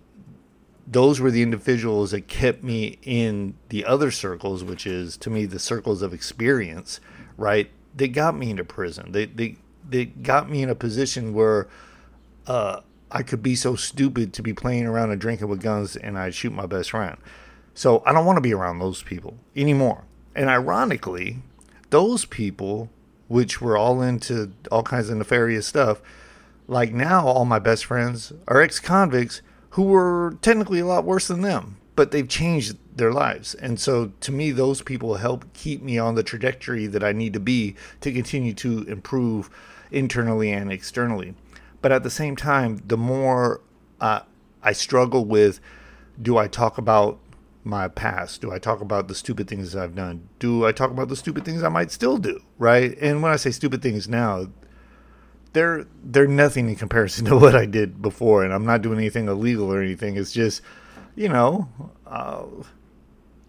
those 0.92 1.22
were 1.22 1.32
the 1.32 1.42
individuals 1.42 2.12
that 2.12 2.28
kept 2.28 2.64
me 2.64 3.00
in 3.02 3.56
the 3.70 3.86
other 3.86 4.12
circles, 4.12 4.64
which 4.64 4.86
is 4.86 5.16
to 5.18 5.30
me 5.30 5.46
the 5.46 5.58
circles 5.60 6.02
of 6.02 6.14
experience, 6.14 7.00
right? 7.38 7.72
They 7.96 8.10
got 8.10 8.38
me 8.38 8.52
into 8.52 8.66
prison. 8.66 9.14
They 9.14 9.26
they 9.26 9.58
they 9.88 10.06
got 10.06 10.50
me 10.50 10.62
in 10.62 10.70
a 10.70 10.76
position 10.76 11.34
where 11.34 11.68
uh, 12.46 12.82
I 13.10 13.24
could 13.24 13.42
be 13.42 13.56
so 13.56 13.76
stupid 13.76 14.34
to 14.34 14.44
be 14.44 14.54
playing 14.54 14.86
around 14.86 15.12
and 15.12 15.22
drinking 15.22 15.48
with 15.48 15.62
guns, 15.62 15.96
and 15.96 16.18
I'd 16.18 16.36
shoot 16.36 16.52
my 16.52 16.66
best 16.66 16.92
friend. 16.92 17.18
So 17.74 18.04
I 18.06 18.12
don't 18.12 18.26
want 18.26 18.38
to 18.38 18.42
be 18.42 18.54
around 18.54 18.80
those 18.80 19.02
people 19.02 19.38
anymore. 19.56 20.04
And 20.36 20.50
ironically, 20.50 21.38
those 21.90 22.26
people, 22.26 22.90
which 23.30 23.62
were 23.62 23.78
all 23.78 24.02
into 24.02 24.52
all 24.70 24.84
kinds 24.84 25.10
of 25.10 25.18
nefarious 25.18 25.68
stuff, 25.68 26.02
like 26.68 26.94
now 26.94 27.26
all 27.26 27.46
my 27.46 27.60
best 27.60 27.86
friends 27.86 28.34
are 28.48 28.62
ex 28.62 28.80
convicts 28.80 29.42
who 29.72 29.84
were 29.84 30.38
technically 30.42 30.80
a 30.80 30.86
lot 30.86 31.06
worse 31.06 31.28
than 31.28 31.42
them, 31.42 31.78
but 31.96 32.12
they've 32.12 32.28
changed 32.28 32.78
their 32.96 33.12
lives. 33.12 33.54
And 33.56 33.80
so 33.80 34.12
to 34.22 34.32
me, 34.32 34.52
those 34.52 34.82
people 34.82 35.16
help 35.16 35.46
keep 35.54 35.82
me 35.82 35.98
on 35.98 36.16
the 36.16 36.24
trajectory 36.24 36.88
that 36.88 37.04
I 37.04 37.12
need 37.12 37.34
to 37.34 37.40
be 37.40 37.76
to 38.02 38.12
continue 38.12 38.54
to 38.56 38.84
improve 38.84 39.50
internally 39.92 40.52
and 40.52 40.72
externally. 40.72 41.36
But 41.82 41.92
at 41.92 42.04
the 42.04 42.10
same 42.10 42.36
time, 42.36 42.82
the 42.86 42.98
more 42.98 43.62
uh, 44.00 44.22
I 44.62 44.74
struggle 44.74 45.26
with 45.26 45.60
do 46.22 46.38
I 46.38 46.48
talk 46.48 46.78
about 46.78 47.20
my 47.64 47.88
past? 47.88 48.42
Do 48.42 48.52
I 48.52 48.60
talk 48.60 48.82
about 48.82 49.08
the 49.08 49.16
stupid 49.16 49.48
things 49.48 49.76
I've 49.76 49.96
done? 49.96 50.28
Do 50.40 50.66
I 50.66 50.72
talk 50.72 50.92
about 50.92 51.10
the 51.10 51.16
stupid 51.16 51.46
things 51.46 51.64
I 51.64 51.70
might 51.70 51.92
still 51.92 52.18
do? 52.18 52.42
Right? 52.58 52.98
And 53.00 53.24
when 53.24 53.32
I 53.32 53.38
say 53.38 53.52
stupid 53.52 53.82
things 53.82 54.08
now, 54.08 54.48
they're 55.54 55.86
they're 56.04 56.28
nothing 56.28 56.70
in 56.70 56.76
comparison 56.76 57.26
to 57.28 57.38
what 57.38 57.56
I 57.56 57.66
did 57.66 58.02
before, 58.02 58.44
and 58.44 58.54
I'm 58.54 58.66
not 58.66 58.82
doing 58.82 58.98
anything 58.98 59.28
illegal 59.28 59.72
or 59.72 59.82
anything. 59.82 60.18
It's 60.18 60.32
just, 60.32 60.62
you 61.16 61.30
know, 61.30 61.70
uh, 62.06 62.46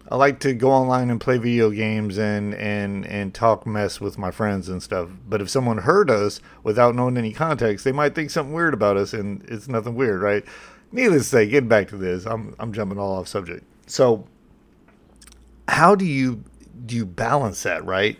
I 0.09 0.15
like 0.15 0.39
to 0.41 0.53
go 0.53 0.69
online 0.69 1.09
and 1.09 1.19
play 1.19 1.37
video 1.37 1.69
games 1.69 2.17
and 2.17 2.53
and 2.55 3.05
and 3.07 3.33
talk 3.33 3.65
mess 3.65 4.01
with 4.01 4.17
my 4.17 4.31
friends 4.31 4.69
and 4.69 4.83
stuff. 4.83 5.09
But 5.27 5.41
if 5.41 5.49
someone 5.49 5.79
heard 5.79 6.09
us 6.09 6.41
without 6.61 6.95
knowing 6.95 7.17
any 7.17 7.31
context, 7.31 7.85
they 7.85 7.91
might 7.91 8.15
think 8.15 8.29
something 8.29 8.53
weird 8.53 8.73
about 8.73 8.97
us, 8.97 9.13
and 9.13 9.43
it's 9.47 9.67
nothing 9.67 9.95
weird, 9.95 10.21
right? 10.21 10.43
Needless 10.91 11.23
to 11.23 11.29
say, 11.29 11.47
getting 11.47 11.69
back 11.69 11.87
to 11.89 11.97
this, 11.97 12.25
I'm 12.25 12.55
I'm 12.59 12.73
jumping 12.73 12.99
all 12.99 13.15
off 13.15 13.27
subject. 13.27 13.65
So, 13.87 14.27
how 15.67 15.95
do 15.95 16.05
you 16.05 16.43
do 16.85 16.95
you 16.95 17.05
balance 17.05 17.63
that 17.63 17.85
right 17.85 18.17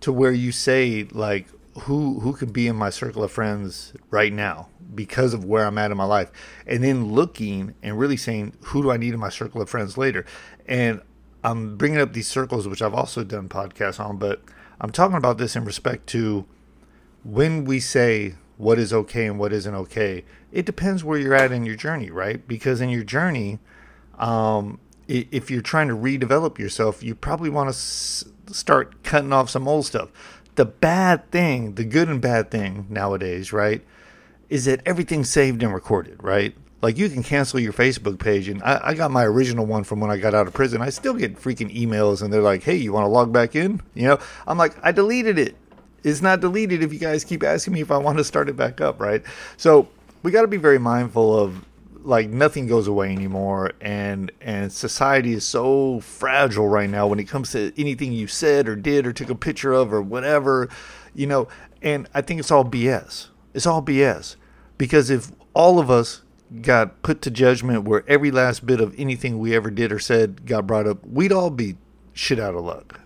to 0.00 0.12
where 0.12 0.32
you 0.32 0.52
say 0.52 1.06
like 1.12 1.46
who 1.80 2.20
who 2.20 2.32
could 2.32 2.52
be 2.52 2.66
in 2.66 2.76
my 2.76 2.90
circle 2.90 3.22
of 3.22 3.30
friends 3.30 3.92
right 4.10 4.32
now 4.32 4.68
because 4.94 5.34
of 5.34 5.44
where 5.44 5.66
I'm 5.66 5.78
at 5.78 5.90
in 5.90 5.96
my 5.96 6.04
life, 6.04 6.30
and 6.66 6.82
then 6.82 7.12
looking 7.12 7.74
and 7.82 7.98
really 7.98 8.16
saying 8.16 8.54
who 8.66 8.82
do 8.82 8.90
I 8.90 8.96
need 8.96 9.14
in 9.14 9.20
my 9.20 9.28
circle 9.28 9.60
of 9.60 9.68
friends 9.68 9.98
later, 9.98 10.24
and 10.66 11.00
I'm 11.44 11.76
bringing 11.76 11.98
up 12.00 12.12
these 12.12 12.28
circles 12.28 12.66
which 12.66 12.82
I've 12.82 12.94
also 12.94 13.24
done 13.24 13.48
podcasts 13.48 14.00
on, 14.00 14.16
but 14.16 14.42
I'm 14.80 14.90
talking 14.90 15.16
about 15.16 15.38
this 15.38 15.54
in 15.56 15.64
respect 15.64 16.06
to 16.08 16.46
when 17.24 17.64
we 17.64 17.80
say 17.80 18.34
what 18.56 18.78
is 18.78 18.92
okay 18.92 19.26
and 19.26 19.38
what 19.38 19.52
isn't 19.52 19.74
okay. 19.74 20.24
It 20.52 20.64
depends 20.64 21.04
where 21.04 21.18
you're 21.18 21.34
at 21.34 21.52
in 21.52 21.66
your 21.66 21.76
journey, 21.76 22.10
right? 22.10 22.46
Because 22.48 22.80
in 22.80 22.88
your 22.88 23.04
journey, 23.04 23.58
um, 24.18 24.80
if 25.08 25.50
you're 25.50 25.62
trying 25.62 25.88
to 25.88 25.94
redevelop 25.94 26.58
yourself, 26.58 27.02
you 27.02 27.14
probably 27.14 27.50
want 27.50 27.68
to 27.68 27.76
s- 27.76 28.24
start 28.50 29.02
cutting 29.02 29.32
off 29.32 29.50
some 29.50 29.68
old 29.68 29.86
stuff 29.86 30.10
the 30.56 30.64
bad 30.64 31.30
thing, 31.30 31.74
the 31.74 31.84
good 31.84 32.08
and 32.08 32.20
bad 32.20 32.50
thing 32.50 32.86
nowadays, 32.88 33.52
right, 33.52 33.82
is 34.48 34.64
that 34.64 34.80
everything's 34.84 35.30
saved 35.30 35.62
and 35.62 35.72
recorded, 35.72 36.22
right? 36.22 36.54
Like 36.82 36.98
you 36.98 37.08
can 37.08 37.22
cancel 37.22 37.58
your 37.58 37.72
Facebook 37.72 38.18
page, 38.18 38.48
and 38.48 38.62
I, 38.62 38.80
I, 38.84 38.94
got 38.94 39.10
my 39.10 39.24
original 39.24 39.64
one 39.64 39.84
from 39.84 40.00
when 40.00 40.10
I 40.10 40.18
got 40.18 40.34
out 40.34 40.46
of 40.46 40.52
prison. 40.52 40.82
I 40.82 40.90
still 40.90 41.14
get 41.14 41.36
freaking 41.36 41.74
emails, 41.74 42.22
and 42.22 42.32
they're 42.32 42.42
like, 42.42 42.62
"Hey, 42.62 42.76
you 42.76 42.92
want 42.92 43.04
to 43.04 43.08
log 43.08 43.32
back 43.32 43.56
in?" 43.56 43.80
You 43.94 44.08
know, 44.08 44.18
I'm 44.46 44.58
like, 44.58 44.74
I 44.82 44.92
deleted 44.92 45.38
it. 45.38 45.56
It's 46.04 46.20
not 46.20 46.40
deleted 46.40 46.82
if 46.82 46.92
you 46.92 46.98
guys 46.98 47.24
keep 47.24 47.42
asking 47.42 47.72
me 47.72 47.80
if 47.80 47.90
I 47.90 47.96
want 47.96 48.18
to 48.18 48.24
start 48.24 48.48
it 48.48 48.56
back 48.56 48.80
up, 48.80 49.00
right? 49.00 49.22
So 49.56 49.88
we 50.22 50.30
got 50.30 50.42
to 50.42 50.48
be 50.48 50.58
very 50.58 50.78
mindful 50.78 51.36
of 51.36 51.64
like 52.06 52.28
nothing 52.28 52.66
goes 52.66 52.86
away 52.86 53.10
anymore 53.10 53.72
and 53.80 54.30
and 54.40 54.72
society 54.72 55.32
is 55.32 55.44
so 55.44 56.00
fragile 56.00 56.68
right 56.68 56.88
now 56.88 57.06
when 57.06 57.18
it 57.18 57.24
comes 57.24 57.50
to 57.50 57.72
anything 57.76 58.12
you 58.12 58.26
said 58.26 58.68
or 58.68 58.76
did 58.76 59.06
or 59.06 59.12
took 59.12 59.28
a 59.28 59.34
picture 59.34 59.72
of 59.72 59.92
or 59.92 60.00
whatever 60.00 60.68
you 61.14 61.26
know 61.26 61.48
and 61.82 62.08
i 62.14 62.20
think 62.20 62.38
it's 62.38 62.50
all 62.50 62.64
bs 62.64 63.28
it's 63.54 63.66
all 63.66 63.82
bs 63.82 64.36
because 64.78 65.10
if 65.10 65.32
all 65.52 65.78
of 65.78 65.90
us 65.90 66.22
got 66.62 67.02
put 67.02 67.20
to 67.20 67.30
judgment 67.30 67.82
where 67.82 68.04
every 68.06 68.30
last 68.30 68.64
bit 68.64 68.80
of 68.80 68.94
anything 68.96 69.38
we 69.38 69.54
ever 69.54 69.70
did 69.70 69.90
or 69.90 69.98
said 69.98 70.46
got 70.46 70.66
brought 70.66 70.86
up 70.86 71.04
we'd 71.04 71.32
all 71.32 71.50
be 71.50 71.76
shit 72.16 72.40
out 72.40 72.54
of 72.54 72.64
luck. 72.64 73.00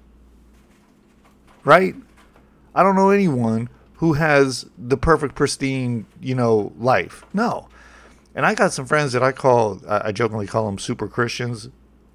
Right? 1.65 1.95
I 2.75 2.83
don't 2.83 2.95
know 2.95 3.11
anyone 3.11 3.69
who 3.95 4.15
has 4.15 4.67
the 4.79 4.97
perfect 4.97 5.35
pristine 5.35 6.07
you 6.21 6.35
know 6.35 6.73
life. 6.79 7.25
No 7.35 7.69
and 8.35 8.47
I 8.47 8.55
got 8.55 8.73
some 8.73 8.87
friends 8.87 9.13
that 9.13 9.23
I 9.23 9.33
call, 9.33 9.81
I 9.89 10.13
jokingly 10.13 10.47
call 10.47 10.67
them 10.67 10.79
super 10.79 11.09
Christians. 11.09 11.69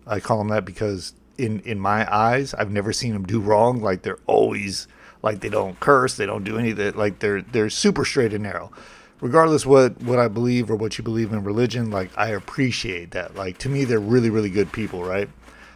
I 0.07 0.19
call 0.19 0.37
them 0.37 0.49
that 0.49 0.65
because 0.65 1.13
in 1.37 1.59
in 1.61 1.79
my 1.79 2.11
eyes, 2.13 2.53
I've 2.53 2.71
never 2.71 2.93
seen 2.93 3.13
them 3.13 3.25
do 3.25 3.39
wrong. 3.39 3.81
Like 3.81 4.03
they're 4.03 4.19
always 4.27 4.87
like 5.21 5.41
they 5.41 5.49
don't 5.49 5.79
curse, 5.79 6.15
they 6.15 6.25
don't 6.25 6.43
do 6.43 6.57
any 6.57 6.71
that. 6.73 6.95
Like 6.95 7.19
they're 7.19 7.41
they're 7.41 7.69
super 7.69 8.05
straight 8.05 8.33
and 8.33 8.43
narrow. 8.43 8.71
Regardless 9.21 9.65
what 9.65 10.01
what 10.01 10.19
I 10.19 10.27
believe 10.27 10.69
or 10.69 10.75
what 10.75 10.97
you 10.97 11.03
believe 11.03 11.33
in 11.33 11.43
religion, 11.43 11.89
like 11.89 12.11
I 12.17 12.29
appreciate 12.29 13.11
that. 13.11 13.35
Like 13.35 13.57
to 13.59 13.69
me, 13.69 13.83
they're 13.83 13.99
really 13.99 14.29
really 14.29 14.49
good 14.49 14.71
people, 14.71 15.03
right? 15.03 15.29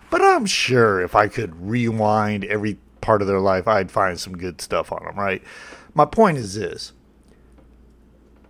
But 0.09 0.21
I'm 0.21 0.45
sure 0.45 1.01
if 1.01 1.15
I 1.15 1.27
could 1.27 1.69
rewind 1.69 2.45
every 2.45 2.77
part 3.01 3.21
of 3.21 3.27
their 3.27 3.39
life, 3.39 3.67
I'd 3.67 3.91
find 3.91 4.19
some 4.19 4.37
good 4.37 4.61
stuff 4.61 4.91
on 4.91 5.03
them, 5.03 5.15
right? 5.15 5.43
My 5.93 6.05
point 6.05 6.37
is 6.37 6.55
this 6.55 6.93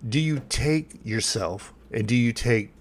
Do 0.07 0.19
you 0.19 0.41
take 0.49 0.99
yourself 1.03 1.73
and 1.91 2.07
do 2.07 2.15
you 2.15 2.33
take 2.33 2.71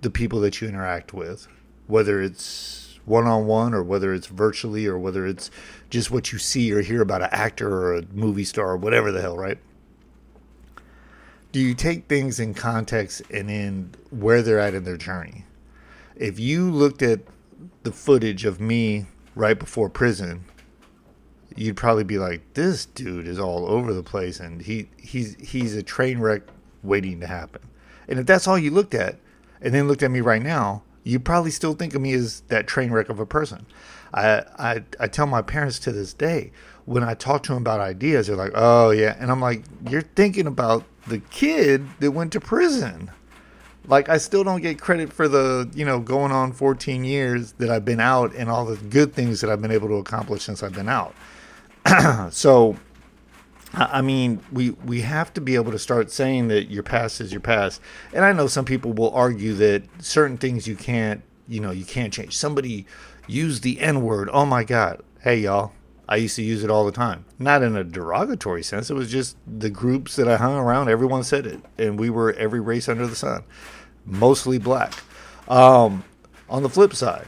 the 0.00 0.10
people 0.10 0.40
that 0.40 0.60
you 0.60 0.68
interact 0.68 1.12
with, 1.12 1.48
whether 1.86 2.20
it's 2.20 2.98
one 3.04 3.26
on 3.26 3.46
one 3.46 3.74
or 3.74 3.82
whether 3.82 4.14
it's 4.14 4.26
virtually 4.26 4.86
or 4.86 4.98
whether 4.98 5.26
it's 5.26 5.50
just 5.90 6.10
what 6.10 6.32
you 6.32 6.38
see 6.38 6.72
or 6.72 6.80
hear 6.80 7.02
about 7.02 7.22
an 7.22 7.28
actor 7.32 7.70
or 7.70 7.94
a 7.96 8.02
movie 8.12 8.44
star 8.44 8.70
or 8.70 8.76
whatever 8.76 9.12
the 9.12 9.20
hell, 9.20 9.36
right? 9.36 9.58
Do 11.52 11.60
you 11.60 11.74
take 11.74 12.08
things 12.08 12.40
in 12.40 12.54
context 12.54 13.22
and 13.30 13.50
in 13.50 13.94
where 14.10 14.42
they're 14.42 14.58
at 14.58 14.74
in 14.74 14.84
their 14.84 14.96
journey? 14.96 15.44
If 16.16 16.38
you 16.38 16.70
looked 16.70 17.02
at 17.02 17.20
the 17.82 17.92
footage 17.92 18.44
of 18.44 18.60
me 18.60 19.06
right 19.34 19.58
before 19.58 19.88
prison, 19.88 20.44
you'd 21.56 21.76
probably 21.76 22.04
be 22.04 22.18
like, 22.18 22.42
"This 22.54 22.86
dude 22.86 23.28
is 23.28 23.38
all 23.38 23.66
over 23.66 23.92
the 23.92 24.02
place, 24.02 24.40
and 24.40 24.62
he 24.62 24.88
he's 24.96 25.36
he's 25.36 25.76
a 25.76 25.82
train 25.82 26.18
wreck 26.18 26.42
waiting 26.82 27.20
to 27.20 27.26
happen." 27.26 27.62
And 28.08 28.18
if 28.18 28.26
that's 28.26 28.46
all 28.46 28.58
you 28.58 28.70
looked 28.70 28.94
at, 28.94 29.18
and 29.60 29.74
then 29.74 29.88
looked 29.88 30.02
at 30.02 30.10
me 30.10 30.20
right 30.20 30.42
now, 30.42 30.82
you 31.04 31.18
probably 31.18 31.50
still 31.50 31.74
think 31.74 31.94
of 31.94 32.00
me 32.00 32.12
as 32.12 32.40
that 32.48 32.66
train 32.66 32.90
wreck 32.90 33.08
of 33.08 33.20
a 33.20 33.26
person. 33.26 33.66
I 34.12 34.42
I 34.58 34.84
I 35.00 35.06
tell 35.08 35.26
my 35.26 35.42
parents 35.42 35.78
to 35.80 35.92
this 35.92 36.12
day 36.12 36.52
when 36.84 37.02
I 37.02 37.14
talk 37.14 37.42
to 37.44 37.52
them 37.52 37.62
about 37.62 37.80
ideas, 37.80 38.26
they're 38.26 38.36
like, 38.36 38.52
"Oh 38.54 38.90
yeah," 38.90 39.16
and 39.18 39.30
I'm 39.30 39.40
like, 39.40 39.64
"You're 39.88 40.02
thinking 40.02 40.46
about 40.46 40.84
the 41.06 41.18
kid 41.18 41.86
that 42.00 42.12
went 42.12 42.32
to 42.32 42.40
prison." 42.40 43.10
like 43.86 44.08
I 44.08 44.18
still 44.18 44.44
don't 44.44 44.62
get 44.62 44.80
credit 44.80 45.12
for 45.12 45.28
the 45.28 45.68
you 45.74 45.84
know 45.84 46.00
going 46.00 46.32
on 46.32 46.52
14 46.52 47.04
years 47.04 47.52
that 47.52 47.70
I've 47.70 47.84
been 47.84 48.00
out 48.00 48.34
and 48.34 48.48
all 48.48 48.64
the 48.64 48.76
good 48.76 49.12
things 49.12 49.40
that 49.40 49.50
I've 49.50 49.60
been 49.60 49.70
able 49.70 49.88
to 49.88 49.94
accomplish 49.94 50.42
since 50.42 50.62
I've 50.62 50.72
been 50.72 50.88
out. 50.88 51.14
so 52.32 52.76
I 53.76 54.02
mean, 54.02 54.40
we 54.52 54.70
we 54.70 55.00
have 55.00 55.32
to 55.34 55.40
be 55.40 55.54
able 55.56 55.72
to 55.72 55.78
start 55.78 56.10
saying 56.10 56.48
that 56.48 56.70
your 56.70 56.82
past 56.82 57.20
is 57.20 57.32
your 57.32 57.40
past. 57.40 57.80
And 58.12 58.24
I 58.24 58.32
know 58.32 58.46
some 58.46 58.64
people 58.64 58.92
will 58.92 59.12
argue 59.12 59.54
that 59.54 59.82
certain 59.98 60.36
things 60.36 60.66
you 60.66 60.76
can't, 60.76 61.22
you 61.48 61.60
know, 61.60 61.70
you 61.70 61.84
can't 61.84 62.12
change. 62.12 62.36
Somebody 62.36 62.86
used 63.26 63.62
the 63.62 63.80
N 63.80 64.02
word. 64.02 64.28
Oh 64.32 64.46
my 64.46 64.64
God. 64.64 65.02
Hey 65.20 65.38
y'all, 65.38 65.72
I 66.08 66.16
used 66.16 66.36
to 66.36 66.42
use 66.42 66.62
it 66.62 66.70
all 66.70 66.84
the 66.84 66.92
time. 66.92 67.24
Not 67.38 67.62
in 67.62 67.76
a 67.76 67.84
derogatory 67.84 68.62
sense. 68.62 68.90
It 68.90 68.94
was 68.94 69.10
just 69.10 69.36
the 69.46 69.70
groups 69.70 70.16
that 70.16 70.28
I 70.28 70.36
hung 70.36 70.56
around. 70.56 70.88
Everyone 70.88 71.24
said 71.24 71.46
it, 71.46 71.60
and 71.78 71.98
we 71.98 72.10
were 72.10 72.32
every 72.34 72.60
race 72.60 72.88
under 72.88 73.06
the 73.06 73.16
sun, 73.16 73.44
mostly 74.04 74.58
black. 74.58 74.94
Um, 75.48 76.04
on 76.48 76.62
the 76.62 76.68
flip 76.68 76.94
side, 76.94 77.26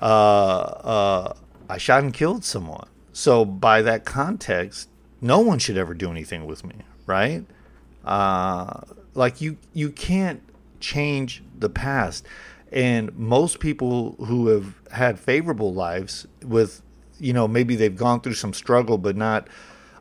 uh, 0.00 0.04
uh, 0.04 1.32
I 1.68 1.78
shot 1.78 2.02
and 2.02 2.12
killed 2.12 2.44
someone. 2.44 2.88
So 3.12 3.44
by 3.44 3.82
that 3.82 4.04
context, 4.04 4.88
no 5.20 5.40
one 5.40 5.58
should 5.58 5.76
ever 5.76 5.94
do 5.94 6.10
anything 6.10 6.46
with 6.46 6.64
me, 6.64 6.76
right? 7.06 7.44
Uh, 8.04 8.80
like 9.14 9.40
you, 9.40 9.58
you 9.72 9.90
can't 9.90 10.42
change 10.80 11.42
the 11.58 11.68
past. 11.68 12.26
And 12.70 13.16
most 13.16 13.60
people 13.60 14.16
who 14.26 14.48
have 14.48 14.74
had 14.92 15.18
favorable 15.18 15.72
lives 15.72 16.26
with, 16.42 16.82
you 17.18 17.32
know, 17.32 17.48
maybe 17.48 17.76
they've 17.76 17.96
gone 17.96 18.20
through 18.20 18.34
some 18.34 18.52
struggle, 18.52 18.98
but 18.98 19.16
not 19.16 19.48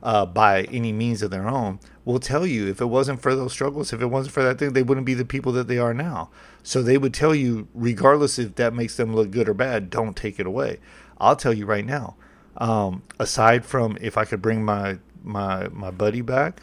uh, 0.03 0.25
by 0.25 0.63
any 0.63 0.91
means 0.91 1.21
of 1.21 1.31
their 1.31 1.47
own, 1.47 1.79
will 2.05 2.19
tell 2.19 2.45
you 2.45 2.67
if 2.67 2.79
it 2.79 2.85
wasn't 2.85 3.21
for 3.21 3.35
those 3.35 3.51
struggles, 3.51 3.91
if 3.91 4.01
it 4.01 4.07
wasn't 4.07 4.33
for 4.33 4.43
that 4.43 4.59
thing, 4.59 4.73
they 4.73 4.83
wouldn't 4.83 5.05
be 5.05 5.13
the 5.13 5.25
people 5.25 5.51
that 5.53 5.67
they 5.67 5.77
are 5.77 5.93
now. 5.93 6.29
So 6.63 6.81
they 6.81 6.97
would 6.97 7.13
tell 7.13 7.33
you, 7.33 7.67
regardless 7.73 8.37
if 8.37 8.55
that 8.55 8.73
makes 8.73 8.95
them 8.95 9.15
look 9.15 9.31
good 9.31 9.49
or 9.49 9.53
bad, 9.53 9.89
don't 9.89 10.15
take 10.15 10.39
it 10.39 10.45
away. 10.45 10.79
I'll 11.19 11.35
tell 11.35 11.53
you 11.53 11.65
right 11.65 11.85
now. 11.85 12.15
Um, 12.57 13.03
aside 13.19 13.65
from 13.65 13.97
if 14.01 14.17
I 14.17 14.25
could 14.25 14.41
bring 14.41 14.63
my 14.63 14.99
my 15.27 15.67
my 15.69 15.91
buddy 15.91 16.21
back, 16.21 16.61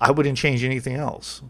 I 0.00 0.10
wouldn't 0.10 0.38
change 0.38 0.64
anything 0.64 0.94
else. 0.94 1.42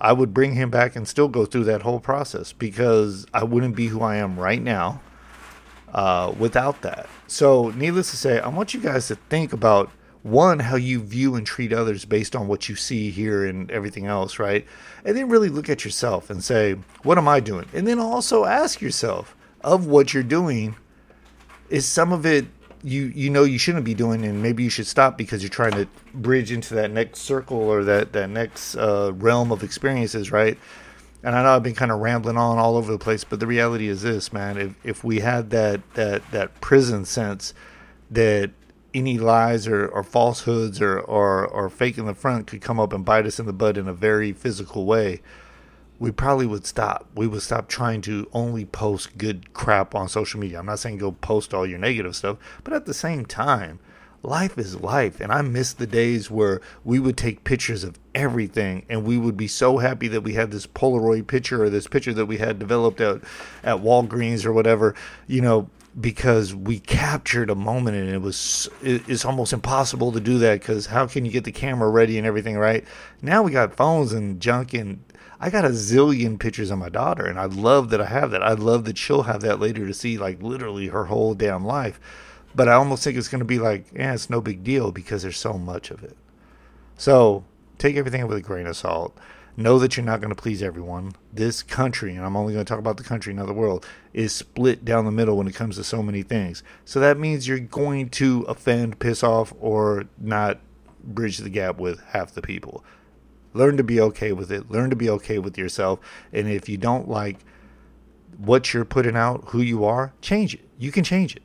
I 0.00 0.12
would 0.12 0.34
bring 0.34 0.54
him 0.54 0.70
back 0.70 0.94
and 0.94 1.08
still 1.08 1.28
go 1.28 1.46
through 1.46 1.64
that 1.64 1.82
whole 1.82 2.00
process 2.00 2.52
because 2.52 3.26
I 3.32 3.44
wouldn't 3.44 3.76
be 3.76 3.86
who 3.86 4.02
I 4.02 4.16
am 4.16 4.38
right 4.38 4.60
now 4.60 5.00
uh, 5.92 6.34
without 6.38 6.82
that. 6.82 7.08
So, 7.26 7.70
needless 7.70 8.10
to 8.10 8.16
say, 8.16 8.38
I 8.38 8.48
want 8.48 8.74
you 8.74 8.80
guys 8.80 9.08
to 9.08 9.14
think 9.14 9.52
about 9.52 9.90
one, 10.22 10.58
how 10.58 10.76
you 10.76 11.00
view 11.00 11.36
and 11.36 11.46
treat 11.46 11.72
others 11.72 12.04
based 12.04 12.34
on 12.34 12.48
what 12.48 12.68
you 12.68 12.74
see 12.74 13.10
here 13.10 13.46
and 13.46 13.70
everything 13.70 14.06
else, 14.06 14.38
right? 14.38 14.66
And 15.04 15.16
then 15.16 15.28
really 15.28 15.48
look 15.48 15.70
at 15.70 15.84
yourself 15.84 16.30
and 16.30 16.42
say, 16.42 16.74
what 17.02 17.16
am 17.16 17.28
I 17.28 17.40
doing? 17.40 17.66
And 17.72 17.86
then 17.86 17.98
also 17.98 18.44
ask 18.44 18.80
yourself, 18.80 19.36
of 19.62 19.86
what 19.86 20.12
you're 20.12 20.22
doing, 20.22 20.76
is 21.70 21.86
some 21.86 22.12
of 22.12 22.26
it 22.26 22.46
you 22.86 23.12
you 23.16 23.30
know 23.30 23.42
you 23.42 23.58
shouldn't 23.58 23.84
be 23.84 23.94
doing, 23.94 24.24
and 24.24 24.40
maybe 24.40 24.62
you 24.62 24.70
should 24.70 24.86
stop 24.86 25.18
because 25.18 25.42
you're 25.42 25.50
trying 25.50 25.72
to 25.72 25.88
bridge 26.14 26.52
into 26.52 26.72
that 26.74 26.92
next 26.92 27.18
circle 27.18 27.58
or 27.58 27.82
that 27.82 28.12
that 28.12 28.30
next 28.30 28.76
uh, 28.76 29.12
realm 29.14 29.50
of 29.50 29.64
experiences, 29.64 30.30
right? 30.30 30.56
And 31.24 31.34
I 31.34 31.42
know 31.42 31.56
I've 31.56 31.64
been 31.64 31.74
kind 31.74 31.90
of 31.90 31.98
rambling 31.98 32.36
on 32.36 32.58
all 32.58 32.76
over 32.76 32.92
the 32.92 32.98
place, 32.98 33.24
but 33.24 33.40
the 33.40 33.46
reality 33.46 33.88
is 33.88 34.02
this, 34.02 34.32
man. 34.32 34.56
If 34.56 34.74
if 34.84 35.02
we 35.02 35.18
had 35.18 35.50
that 35.50 35.80
that 35.94 36.30
that 36.30 36.60
prison 36.60 37.04
sense 37.04 37.52
that 38.08 38.52
any 38.94 39.18
lies 39.18 39.66
or, 39.66 39.88
or 39.88 40.04
falsehoods 40.04 40.80
or, 40.80 41.00
or 41.00 41.44
or 41.44 41.68
fake 41.68 41.98
in 41.98 42.06
the 42.06 42.14
front 42.14 42.46
could 42.46 42.60
come 42.60 42.78
up 42.78 42.92
and 42.92 43.04
bite 43.04 43.26
us 43.26 43.40
in 43.40 43.46
the 43.46 43.52
butt 43.52 43.76
in 43.76 43.88
a 43.88 43.92
very 43.92 44.32
physical 44.32 44.86
way, 44.86 45.20
we 45.98 46.10
probably 46.10 46.46
would 46.46 46.66
stop. 46.66 47.08
We 47.14 47.26
would 47.26 47.42
stop 47.42 47.68
trying 47.68 48.02
to 48.02 48.28
only 48.32 48.64
post 48.64 49.16
good 49.16 49.52
crap 49.54 49.94
on 49.94 50.08
social 50.08 50.40
media. 50.40 50.58
I'm 50.58 50.66
not 50.66 50.78
saying 50.78 50.98
go 50.98 51.12
post 51.12 51.54
all 51.54 51.66
your 51.66 51.78
negative 51.78 52.16
stuff, 52.16 52.36
but 52.64 52.74
at 52.74 52.86
the 52.86 52.94
same 52.94 53.24
time, 53.24 53.78
life 54.22 54.58
is 54.58 54.80
life. 54.80 55.20
And 55.20 55.32
I 55.32 55.42
miss 55.42 55.72
the 55.72 55.86
days 55.86 56.30
where 56.30 56.60
we 56.84 56.98
would 56.98 57.16
take 57.16 57.44
pictures 57.44 57.84
of 57.84 57.98
everything 58.14 58.84
and 58.88 59.04
we 59.04 59.16
would 59.16 59.36
be 59.36 59.48
so 59.48 59.78
happy 59.78 60.08
that 60.08 60.22
we 60.22 60.34
had 60.34 60.50
this 60.50 60.66
Polaroid 60.66 61.26
picture 61.26 61.62
or 61.62 61.70
this 61.70 61.86
picture 61.86 62.12
that 62.12 62.26
we 62.26 62.38
had 62.38 62.58
developed 62.58 63.00
at, 63.00 63.22
at 63.62 63.78
Walgreens 63.78 64.44
or 64.44 64.52
whatever, 64.52 64.94
you 65.26 65.40
know, 65.40 65.70
because 65.98 66.54
we 66.54 66.78
captured 66.78 67.48
a 67.48 67.54
moment 67.54 67.96
and 67.96 68.10
it 68.10 68.20
was 68.20 68.68
it's 68.82 69.24
almost 69.24 69.52
impossible 69.54 70.12
to 70.12 70.20
do 70.20 70.38
that 70.38 70.60
because 70.60 70.86
how 70.86 71.06
can 71.06 71.24
you 71.24 71.30
get 71.30 71.44
the 71.44 71.52
camera 71.52 71.88
ready 71.88 72.18
and 72.18 72.26
everything 72.26 72.58
right 72.58 72.84
now 73.22 73.42
we 73.42 73.50
got 73.50 73.74
phones 73.74 74.12
and 74.12 74.38
junk 74.38 74.74
and 74.74 75.02
I 75.38 75.50
got 75.50 75.64
a 75.64 75.70
zillion 75.70 76.38
pictures 76.38 76.70
of 76.70 76.78
my 76.78 76.88
daughter, 76.88 77.26
and 77.26 77.38
I 77.38 77.44
love 77.44 77.90
that 77.90 78.00
I 78.00 78.06
have 78.06 78.30
that. 78.30 78.42
I 78.42 78.52
love 78.52 78.84
that 78.86 78.96
she'll 78.96 79.24
have 79.24 79.42
that 79.42 79.60
later 79.60 79.86
to 79.86 79.94
see, 79.94 80.16
like, 80.16 80.42
literally 80.42 80.88
her 80.88 81.06
whole 81.06 81.34
damn 81.34 81.64
life. 81.64 82.00
But 82.54 82.68
I 82.68 82.72
almost 82.72 83.04
think 83.04 83.18
it's 83.18 83.28
going 83.28 83.40
to 83.40 83.44
be 83.44 83.58
like, 83.58 83.86
yeah, 83.94 84.14
it's 84.14 84.30
no 84.30 84.40
big 84.40 84.64
deal 84.64 84.90
because 84.92 85.22
there's 85.22 85.36
so 85.36 85.54
much 85.54 85.90
of 85.90 86.02
it. 86.02 86.16
So 86.96 87.44
take 87.76 87.96
everything 87.96 88.26
with 88.26 88.38
a 88.38 88.40
grain 88.40 88.66
of 88.66 88.76
salt. 88.76 89.16
Know 89.58 89.78
that 89.78 89.96
you're 89.96 90.06
not 90.06 90.20
going 90.20 90.34
to 90.34 90.42
please 90.42 90.62
everyone. 90.62 91.14
This 91.32 91.62
country, 91.62 92.14
and 92.14 92.24
I'm 92.24 92.36
only 92.36 92.54
going 92.54 92.64
to 92.64 92.68
talk 92.68 92.78
about 92.78 92.96
the 92.96 93.04
country, 93.04 93.34
not 93.34 93.46
the 93.46 93.52
world, 93.52 93.86
is 94.14 94.34
split 94.34 94.84
down 94.84 95.04
the 95.04 95.10
middle 95.10 95.36
when 95.36 95.48
it 95.48 95.54
comes 95.54 95.76
to 95.76 95.84
so 95.84 96.02
many 96.02 96.22
things. 96.22 96.62
So 96.84 97.00
that 97.00 97.18
means 97.18 97.46
you're 97.46 97.58
going 97.58 98.08
to 98.10 98.42
offend, 98.48 98.98
piss 98.98 99.22
off, 99.22 99.52
or 99.60 100.04
not 100.18 100.60
bridge 101.02 101.38
the 101.38 101.50
gap 101.50 101.78
with 101.78 102.02
half 102.04 102.32
the 102.32 102.42
people. 102.42 102.84
Learn 103.56 103.76
to 103.76 103.84
be 103.84 104.00
okay 104.00 104.32
with 104.32 104.52
it. 104.52 104.70
Learn 104.70 104.90
to 104.90 104.96
be 104.96 105.08
okay 105.10 105.38
with 105.38 105.56
yourself. 105.56 105.98
And 106.32 106.48
if 106.48 106.68
you 106.68 106.76
don't 106.76 107.08
like 107.08 107.38
what 108.36 108.74
you're 108.74 108.84
putting 108.84 109.16
out, 109.16 109.44
who 109.48 109.60
you 109.60 109.84
are, 109.84 110.12
change 110.20 110.54
it. 110.54 110.68
You 110.78 110.92
can 110.92 111.04
change 111.04 111.34
it. 111.34 111.42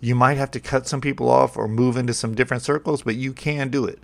You 0.00 0.14
might 0.14 0.36
have 0.36 0.50
to 0.50 0.60
cut 0.60 0.86
some 0.86 1.00
people 1.00 1.30
off 1.30 1.56
or 1.56 1.68
move 1.68 1.96
into 1.96 2.12
some 2.12 2.34
different 2.34 2.62
circles, 2.62 3.02
but 3.02 3.14
you 3.14 3.32
can 3.32 3.68
do 3.68 3.86
it. 3.86 4.00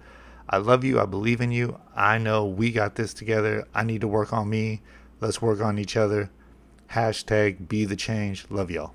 I 0.48 0.58
love 0.58 0.84
you. 0.84 1.00
I 1.00 1.06
believe 1.06 1.40
in 1.40 1.52
you. 1.52 1.78
I 1.94 2.18
know 2.18 2.46
we 2.46 2.72
got 2.72 2.94
this 2.94 3.12
together. 3.12 3.66
I 3.74 3.82
need 3.82 4.00
to 4.00 4.08
work 4.08 4.32
on 4.32 4.48
me. 4.48 4.80
Let's 5.20 5.42
work 5.42 5.60
on 5.60 5.78
each 5.78 5.96
other. 5.96 6.30
Hashtag 6.92 7.68
be 7.68 7.84
the 7.84 7.96
change. 7.96 8.46
Love 8.50 8.70
y'all. 8.70 8.94